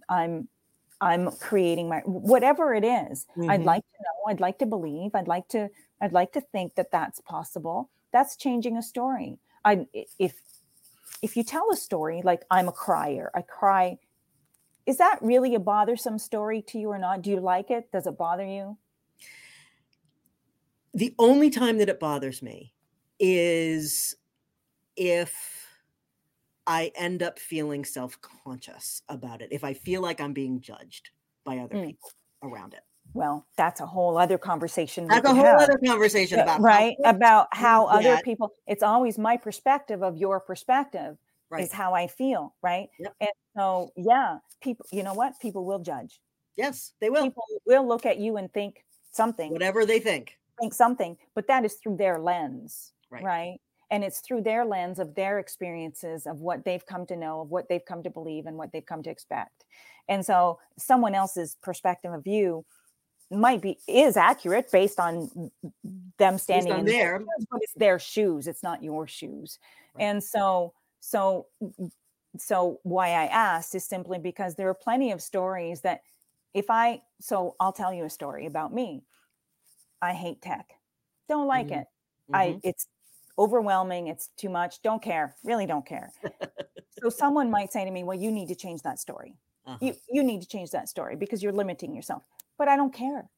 I'm 0.09 0.47
I'm 0.99 1.31
creating 1.31 1.89
my 1.89 2.01
whatever 2.05 2.73
it 2.73 2.83
is. 2.85 3.27
I'd 3.47 3.63
Mhm. 3.63 3.65
like 3.65 3.81
to 3.83 4.03
know. 4.03 4.31
I'd 4.31 4.39
like 4.39 4.59
to 4.59 4.65
believe. 4.65 5.15
I'd 5.15 5.27
like 5.27 5.47
to. 5.49 5.69
I'd 5.99 6.13
like 6.13 6.31
to 6.33 6.41
think 6.41 6.75
that 6.75 6.91
that's 6.91 7.21
possible. 7.21 7.89
That's 8.11 8.35
changing 8.35 8.77
a 8.77 8.83
story. 8.83 9.39
I 9.65 9.87
if 10.19 10.41
if 11.21 11.37
you 11.37 11.43
tell 11.43 11.69
a 11.71 11.75
story 11.77 12.21
like 12.23 12.43
I'm 12.51 12.67
a 12.67 12.71
crier, 12.71 13.31
I 13.35 13.41
cry. 13.41 13.97
Is 14.85 14.97
that 14.97 15.19
really 15.21 15.55
a 15.55 15.59
bothersome 15.59 16.19
story 16.19 16.61
to 16.63 16.79
you 16.79 16.89
or 16.89 16.97
not? 16.99 17.21
Do 17.21 17.29
you 17.31 17.39
like 17.39 17.71
it? 17.71 17.91
Does 17.91 18.07
it 18.07 18.17
bother 18.17 18.45
you? 18.45 18.77
the 20.93 21.15
only 21.19 21.49
time 21.49 21.77
that 21.77 21.89
it 21.89 21.99
bothers 21.99 22.41
me 22.41 22.73
is 23.19 24.15
if 24.95 25.67
I 26.67 26.91
end 26.95 27.23
up 27.23 27.39
feeling 27.39 27.85
self 27.85 28.19
conscious 28.21 29.01
about 29.09 29.41
it, 29.41 29.49
if 29.51 29.63
I 29.63 29.73
feel 29.73 30.01
like 30.01 30.21
I'm 30.21 30.33
being 30.33 30.61
judged 30.61 31.11
by 31.43 31.57
other 31.59 31.75
Mm. 31.75 31.87
people 31.87 32.11
around 32.43 32.73
it. 32.73 32.83
Well, 33.13 33.45
that's 33.57 33.81
a 33.81 33.85
whole 33.85 34.17
other 34.17 34.37
conversation. 34.37 35.07
That's 35.07 35.25
a 35.27 35.33
whole 35.33 35.43
have. 35.45 35.59
other 35.61 35.77
conversation 35.85 36.39
uh, 36.39 36.43
about 36.43 36.57
how 36.59 36.63
right 36.63 36.95
much 37.03 37.15
about 37.15 37.47
how 37.51 37.85
other 37.85 38.03
that- 38.03 38.23
people 38.23 38.51
it's 38.67 38.83
always 38.83 39.17
my 39.17 39.35
perspective 39.37 40.01
of 40.03 40.15
your 40.17 40.39
perspective 40.39 41.17
right. 41.49 41.63
is 41.63 41.71
how 41.71 41.93
i 41.93 42.07
feel 42.07 42.55
right 42.61 42.87
Yep. 42.99 43.13
and 43.19 43.29
so 43.57 43.91
yeah 43.97 44.37
people 44.61 44.85
you 44.91 45.03
know 45.03 45.13
what 45.13 45.33
people 45.41 45.65
will 45.65 45.79
judge 45.79 46.19
Yes, 46.57 46.93
they 46.99 47.09
will. 47.09 47.23
people 47.23 47.43
will 47.65 47.87
look 47.87 48.05
at 48.05 48.17
you 48.17 48.37
and 48.37 48.51
think 48.53 48.83
something 49.11 49.51
Whatever 49.51 49.85
they 49.85 49.99
think. 49.99 50.37
think 50.59 50.73
something 50.73 51.17
but 51.35 51.47
that 51.47 51.65
is 51.65 51.73
through 51.75 51.97
their 51.97 52.17
lens 52.19 52.93
Right. 53.09 53.23
right, 53.23 53.57
and 53.89 54.03
it's 54.05 54.19
through 54.21 54.41
their 54.43 54.63
lens 54.63 54.99
of 54.99 55.15
their 55.15 55.39
experiences 55.39 56.25
of 56.27 56.39
what 56.39 56.63
they've 56.63 56.85
come 56.85 57.05
to 57.07 57.15
know 57.17 57.41
of 57.41 57.49
what 57.51 57.67
they've 57.67 57.83
come 57.85 58.03
to 58.03 58.09
believe 58.09 58.45
and 58.45 58.55
what 58.57 58.71
they've 58.71 58.85
come 58.85 59.03
to 59.03 59.09
expect 59.09 59.65
and 60.07 60.25
so 60.25 60.59
someone 60.77 61.13
else's 61.15 61.57
perspective 61.61 62.13
of 62.13 62.25
you 62.25 62.63
might 63.31 63.61
be 63.61 63.79
is 63.87 64.17
accurate 64.17 64.71
based 64.71 64.99
on 64.99 65.51
them 66.17 66.37
standing 66.37 66.73
on 66.73 66.79
in 66.79 66.85
their 66.85 67.19
shoes, 67.19 67.45
but 67.49 67.61
it's 67.63 67.73
their 67.75 67.99
shoes 67.99 68.47
it's 68.47 68.63
not 68.63 68.83
your 68.83 69.07
shoes 69.07 69.59
Right. 69.95 70.03
and 70.05 70.23
so 70.23 70.73
so 70.99 71.47
so 72.37 72.79
why 72.83 73.09
i 73.09 73.25
asked 73.27 73.75
is 73.75 73.85
simply 73.85 74.19
because 74.19 74.55
there 74.55 74.69
are 74.69 74.73
plenty 74.73 75.11
of 75.11 75.21
stories 75.21 75.81
that 75.81 76.01
if 76.53 76.69
i 76.69 77.01
so 77.19 77.55
i'll 77.59 77.73
tell 77.73 77.93
you 77.93 78.05
a 78.05 78.09
story 78.09 78.45
about 78.45 78.73
me 78.73 79.03
i 80.01 80.13
hate 80.13 80.41
tech 80.41 80.73
don't 81.29 81.47
like 81.47 81.67
Mhm. 81.67 81.81
it 81.81 81.87
i 82.33 82.45
Mhm. 82.45 82.61
it's 82.63 82.87
overwhelming 83.39 84.07
it's 84.07 84.29
too 84.37 84.49
much 84.49 84.81
don't 84.81 85.01
care 85.01 85.35
really 85.43 85.65
don't 85.65 85.85
care 85.85 86.11
so 87.01 87.09
someone 87.09 87.49
might 87.51 87.71
say 87.71 87.85
to 87.85 87.91
me 87.91 88.03
well 88.03 88.17
you 88.17 88.31
need 88.31 88.47
to 88.47 88.55
change 88.55 88.81
that 88.83 88.99
story 88.99 89.35
Uh-huh. 89.65 89.77
you 89.85 89.95
you 90.09 90.23
need 90.23 90.41
to 90.41 90.47
change 90.47 90.71
that 90.71 90.89
story 90.89 91.15
because 91.15 91.41
you're 91.43 91.53
limiting 91.53 91.95
yourself 91.95 92.23
but 92.57 92.67
i 92.67 92.75
don't 92.75 92.93
care. 92.93 93.29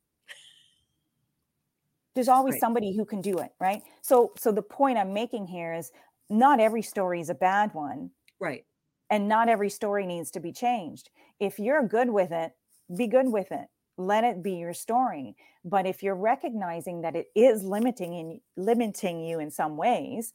There's 2.15 2.28
always 2.30 2.54
Right. 2.54 2.60
somebody 2.62 2.95
who 2.95 3.06
can 3.06 3.21
do 3.21 3.39
it 3.39 3.52
right? 3.60 3.82
So 4.02 4.34
so 4.38 4.52
the 4.52 4.62
point 4.62 4.97
i'm 4.97 5.13
making 5.13 5.47
here 5.47 5.73
is 5.73 5.91
not 6.30 6.60
every 6.60 6.82
story 6.82 7.19
is 7.21 7.30
a 7.30 7.36
bad 7.36 7.73
one 7.73 8.12
Right. 8.39 8.65
and 9.10 9.28
not 9.28 9.49
every 9.49 9.69
story 9.69 10.06
needs 10.06 10.32
to 10.32 10.39
be 10.39 10.52
changed. 10.52 11.10
If 11.39 11.60
you're 11.60 11.84
good 11.88 12.10
with 12.10 12.32
it 12.32 12.54
be 12.95 13.08
good 13.08 13.32
with 13.32 13.52
it. 13.52 13.67
Let 13.97 14.23
it 14.23 14.43
be 14.43 14.54
your 14.56 14.73
story. 14.73 15.36
But 15.63 15.86
if 15.88 16.04
you're 16.04 16.15
recognizing 16.15 17.02
that 17.02 17.15
it 17.15 17.28
is 17.36 17.63
limiting 17.63 18.13
in 18.13 18.41
limiting 18.58 19.21
you 19.23 19.39
in 19.39 19.49
some 19.52 19.78
ways 19.78 20.34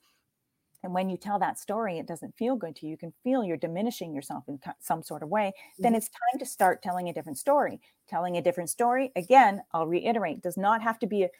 and 0.82 0.94
when 0.94 1.10
you 1.10 1.16
tell 1.16 1.38
that 1.38 1.58
story 1.58 1.98
it 1.98 2.06
doesn't 2.06 2.36
feel 2.36 2.56
good 2.56 2.74
to 2.76 2.86
you 2.86 2.92
you 2.92 2.96
can 2.96 3.12
feel 3.24 3.44
you're 3.44 3.56
diminishing 3.56 4.14
yourself 4.14 4.44
in 4.48 4.58
some 4.80 5.02
sort 5.02 5.22
of 5.22 5.28
way 5.28 5.52
then 5.78 5.92
Mhm. 5.92 5.96
it's 5.96 6.08
time 6.08 6.38
to 6.38 6.46
start 6.46 6.82
telling 6.82 7.08
a 7.08 7.12
different 7.12 7.38
story 7.38 7.80
telling 8.08 8.36
a 8.36 8.42
different 8.42 8.70
story 8.70 9.12
again 9.16 9.62
i'll 9.72 9.86
reiterate 9.86 10.42
does 10.42 10.56
not 10.56 10.82
have 10.82 10.98
to 10.98 11.06
be 11.06 11.24
a, 11.24 11.30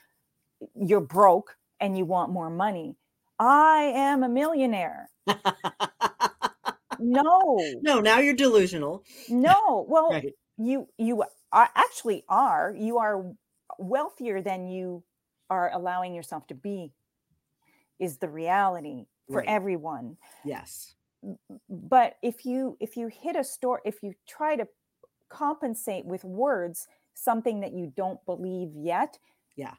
you're 0.75 1.01
broke 1.01 1.57
and 1.81 1.97
you 1.97 2.05
want 2.05 2.33
more 2.33 2.51
money 2.51 2.97
i 3.39 3.93
am 3.95 4.23
a 4.23 4.29
millionaire 4.29 5.11
no 6.99 7.57
no, 7.83 8.01
now 8.01 8.19
you're 8.19 8.35
delusional. 8.35 9.05
no 9.29 9.87
well 9.89 10.11
Right. 10.13 10.33
you 10.57 10.89
you 10.99 11.23
are 11.53 11.71
actually 11.75 12.25
are 12.29 12.75
you 12.77 12.99
are 12.99 13.25
wealthier 13.79 14.43
than 14.43 14.67
you 14.67 15.05
are 15.51 15.71
allowing 15.73 16.15
yourself 16.15 16.47
to 16.49 16.55
be 16.55 16.93
is 17.99 18.19
the 18.19 18.29
reality 18.29 19.07
for 19.31 19.39
Right. 19.39 19.49
everyone 19.49 20.17
Yes. 20.45 20.95
but 21.69 22.17
if 22.23 22.45
you 22.47 22.77
if 22.81 22.97
you 22.97 23.09
hit 23.09 23.37
a 23.37 23.45
store 23.45 23.81
if 23.85 24.03
you 24.03 24.15
try 24.27 24.57
to 24.57 24.67
compensate 25.29 26.05
with 26.05 26.25
words 26.25 26.87
something 27.15 27.61
that 27.61 27.73
you 27.73 27.93
don't 27.97 28.25
believe 28.25 28.71
yet 28.75 29.19
Yeah. 29.57 29.75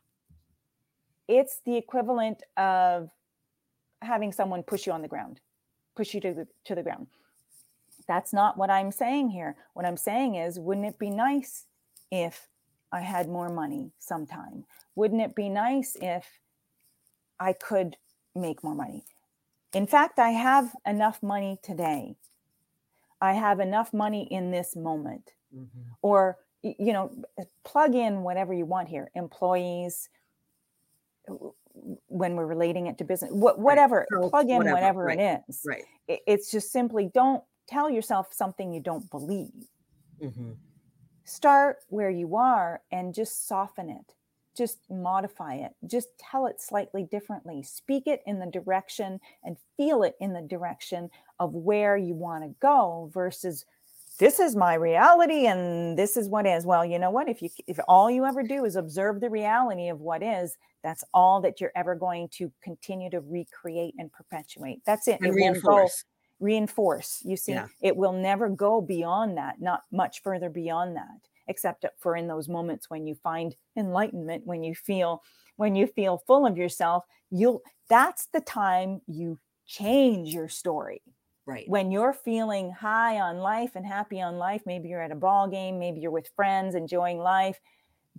it's 1.27 1.61
the 1.65 1.75
equivalent 1.77 2.43
of 2.57 3.09
having 4.01 4.31
someone 4.31 4.63
push 4.63 4.85
you 4.85 4.93
on 4.93 5.01
the 5.01 5.07
ground 5.07 5.39
push 5.95 6.13
you 6.13 6.21
to 6.21 6.33
the 6.33 6.47
to 6.65 6.75
the 6.75 6.83
ground 6.83 7.07
that's 8.07 8.33
not 8.33 8.57
what 8.57 8.69
i'm 8.69 8.91
saying 8.91 9.29
here 9.29 9.55
what 9.73 9.85
i'm 9.85 9.97
saying 9.97 10.35
is 10.35 10.59
wouldn't 10.59 10.85
it 10.87 10.99
be 10.99 11.09
nice 11.09 11.65
if 12.11 12.47
i 12.91 12.99
had 13.01 13.27
more 13.29 13.49
money 13.49 13.91
sometime 13.99 14.65
wouldn't 14.95 15.21
it 15.21 15.35
be 15.35 15.49
nice 15.49 15.95
if 16.01 16.39
i 17.39 17.53
could 17.53 17.97
make 18.35 18.63
more 18.63 18.75
money 18.75 19.03
In 19.73 19.85
fact, 19.85 20.19
I 20.19 20.29
have 20.29 20.75
enough 20.85 21.21
money 21.21 21.59
today. 21.61 22.15
I 23.21 23.33
have 23.33 23.59
enough 23.59 23.93
money 23.93 24.27
in 24.31 24.51
this 24.51 24.75
moment. 24.75 25.33
Mm-hmm. 25.55 25.91
Or, 26.01 26.37
you 26.63 26.93
know, 26.93 27.11
plug 27.63 27.95
in 27.95 28.23
whatever 28.23 28.53
you 28.53 28.65
want 28.65 28.87
here 28.89 29.09
employees, 29.15 30.09
when 32.07 32.35
we're 32.35 32.47
relating 32.47 32.87
it 32.87 32.97
to 32.97 33.03
business, 33.03 33.31
whatever, 33.31 34.05
right. 34.11 34.29
plug 34.29 34.49
in 34.49 34.57
whatever, 34.57 34.73
whatever 34.73 35.03
right. 35.05 35.19
it 35.19 35.41
is. 35.47 35.61
Right. 35.65 35.83
It's 36.07 36.51
just 36.51 36.71
simply 36.71 37.09
don't 37.13 37.43
tell 37.67 37.89
yourself 37.89 38.33
something 38.33 38.73
you 38.73 38.81
don't 38.81 39.09
believe. 39.11 39.67
Mm-hmm. 40.21 40.51
Start 41.23 41.77
where 41.89 42.09
you 42.09 42.35
are 42.35 42.81
and 42.91 43.13
just 43.13 43.47
soften 43.47 43.89
it 43.89 44.13
just 44.59 44.79
modify 44.89 45.55
it. 45.55 45.71
Just 45.87 46.09
tell 46.19 46.45
it 46.47 46.59
slightly 46.59 47.03
differently. 47.09 47.63
Speak 47.63 48.07
it 48.07 48.21
in 48.25 48.39
the 48.39 48.45
direction 48.45 49.21
and 49.45 49.55
feel 49.77 50.03
it 50.03 50.15
in 50.19 50.33
the 50.33 50.41
direction 50.41 51.09
of 51.39 51.53
where 51.53 51.95
you 51.95 52.13
want 52.13 52.43
to 52.43 52.53
go 52.59 53.09
versus 53.13 53.65
this 54.19 54.37
is 54.37 54.57
my 54.57 54.73
reality 54.73 55.45
and 55.45 55.97
this 55.97 56.17
is 56.17 56.27
what 56.27 56.45
is. 56.45 56.65
Well 56.65 56.83
you 56.83 56.99
know 56.99 57.09
what? 57.09 57.29
If 57.29 57.41
you 57.41 57.49
if 57.67 57.79
all 57.87 58.11
you 58.11 58.25
ever 58.25 58.43
do 58.43 58.65
is 58.65 58.75
observe 58.75 59.21
the 59.21 59.29
reality 59.29 59.87
of 59.87 60.01
what 60.01 60.21
is 60.21 60.57
that's 60.83 61.05
all 61.13 61.39
that 61.41 61.61
you're 61.61 61.71
ever 61.75 61.95
going 61.95 62.27
to 62.33 62.51
continue 62.61 63.09
to 63.11 63.21
recreate 63.21 63.93
and 63.97 64.11
perpetuate. 64.11 64.81
That's 64.85 65.07
it, 65.07 65.19
and 65.21 65.29
it 65.29 65.33
reinforce. 65.33 66.03
reinforce. 66.41 67.21
You 67.23 67.37
see 67.37 67.53
yeah. 67.53 67.67
it 67.81 67.95
will 67.95 68.13
never 68.13 68.49
go 68.49 68.81
beyond 68.81 69.37
that 69.37 69.61
not 69.61 69.83
much 69.89 70.21
further 70.21 70.49
beyond 70.49 70.97
that 70.97 71.28
except 71.49 71.85
for 71.97 72.15
in 72.15 72.27
those 72.27 72.47
moments 72.47 72.89
when 72.89 73.05
you 73.05 73.15
find 73.15 73.55
enlightenment 73.75 74.45
when 74.45 74.63
you 74.63 74.73
feel 74.73 75.21
when 75.57 75.75
you 75.75 75.85
feel 75.85 76.23
full 76.25 76.45
of 76.45 76.57
yourself 76.57 77.03
you'll 77.29 77.61
that's 77.89 78.27
the 78.33 78.41
time 78.41 79.01
you 79.07 79.37
change 79.65 80.33
your 80.33 80.47
story. 80.47 81.01
Right. 81.45 81.67
When 81.67 81.91
you're 81.91 82.13
feeling 82.13 82.71
high 82.71 83.19
on 83.19 83.37
life 83.37 83.71
and 83.75 83.85
happy 83.85 84.21
on 84.21 84.37
life 84.37 84.61
maybe 84.65 84.89
you're 84.89 85.01
at 85.01 85.11
a 85.11 85.15
ball 85.15 85.47
game 85.47 85.79
maybe 85.79 85.99
you're 85.99 86.11
with 86.11 86.29
friends 86.35 86.75
enjoying 86.75 87.19
life 87.19 87.59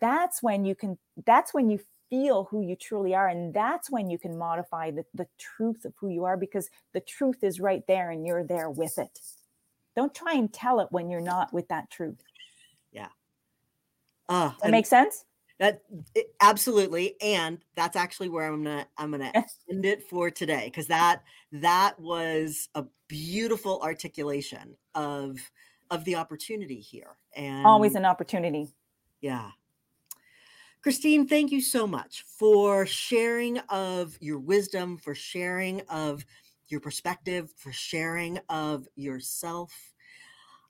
that's 0.00 0.42
when 0.42 0.64
you 0.64 0.74
can 0.74 0.98
that's 1.26 1.54
when 1.54 1.70
you 1.70 1.78
feel 2.08 2.48
who 2.50 2.60
you 2.60 2.74
truly 2.74 3.14
are 3.14 3.28
and 3.28 3.54
that's 3.54 3.88
when 3.88 4.10
you 4.10 4.18
can 4.18 4.36
modify 4.36 4.90
the, 4.90 5.04
the 5.14 5.28
truth 5.38 5.84
of 5.84 5.92
who 6.00 6.08
you 6.08 6.24
are 6.24 6.36
because 6.36 6.68
the 6.92 7.00
truth 7.00 7.44
is 7.44 7.60
right 7.60 7.84
there 7.86 8.10
and 8.10 8.26
you're 8.26 8.44
there 8.44 8.70
with 8.70 8.98
it. 8.98 9.16
Don't 9.94 10.14
try 10.14 10.32
and 10.34 10.52
tell 10.52 10.80
it 10.80 10.88
when 10.90 11.08
you're 11.08 11.20
not 11.20 11.52
with 11.52 11.68
that 11.68 11.88
truth 11.90 12.18
uh, 14.30 14.52
that 14.62 14.70
makes 14.70 14.88
sense. 14.88 15.24
That 15.58 15.82
it, 16.14 16.34
absolutely, 16.40 17.20
and 17.20 17.58
that's 17.74 17.96
actually 17.96 18.30
where 18.30 18.46
I'm 18.46 18.62
gonna 18.62 18.86
I'm 18.96 19.10
gonna 19.10 19.32
end 19.70 19.84
it 19.84 20.04
for 20.08 20.30
today 20.30 20.66
because 20.66 20.86
that 20.86 21.22
that 21.52 22.00
was 22.00 22.70
a 22.74 22.84
beautiful 23.08 23.80
articulation 23.82 24.76
of 24.94 25.38
of 25.90 26.04
the 26.04 26.14
opportunity 26.14 26.80
here, 26.80 27.16
and 27.36 27.66
always 27.66 27.94
an 27.96 28.06
opportunity. 28.06 28.72
Yeah, 29.20 29.50
Christine, 30.82 31.26
thank 31.28 31.52
you 31.52 31.60
so 31.60 31.86
much 31.86 32.22
for 32.38 32.86
sharing 32.86 33.58
of 33.68 34.16
your 34.20 34.38
wisdom, 34.38 34.96
for 34.96 35.14
sharing 35.14 35.82
of 35.90 36.24
your 36.68 36.80
perspective, 36.80 37.52
for 37.56 37.72
sharing 37.72 38.38
of 38.48 38.88
yourself 38.94 39.72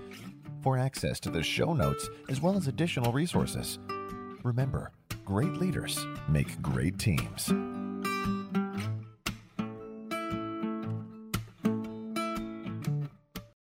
for 0.63 0.77
access 0.77 1.19
to 1.19 1.29
the 1.29 1.43
show 1.43 1.73
notes 1.73 2.09
as 2.29 2.39
well 2.39 2.55
as 2.55 2.67
additional 2.67 3.11
resources. 3.11 3.79
Remember, 4.43 4.93
great 5.25 5.55
leaders 5.55 6.05
make 6.29 6.61
great 6.61 6.99
teams. 6.99 7.51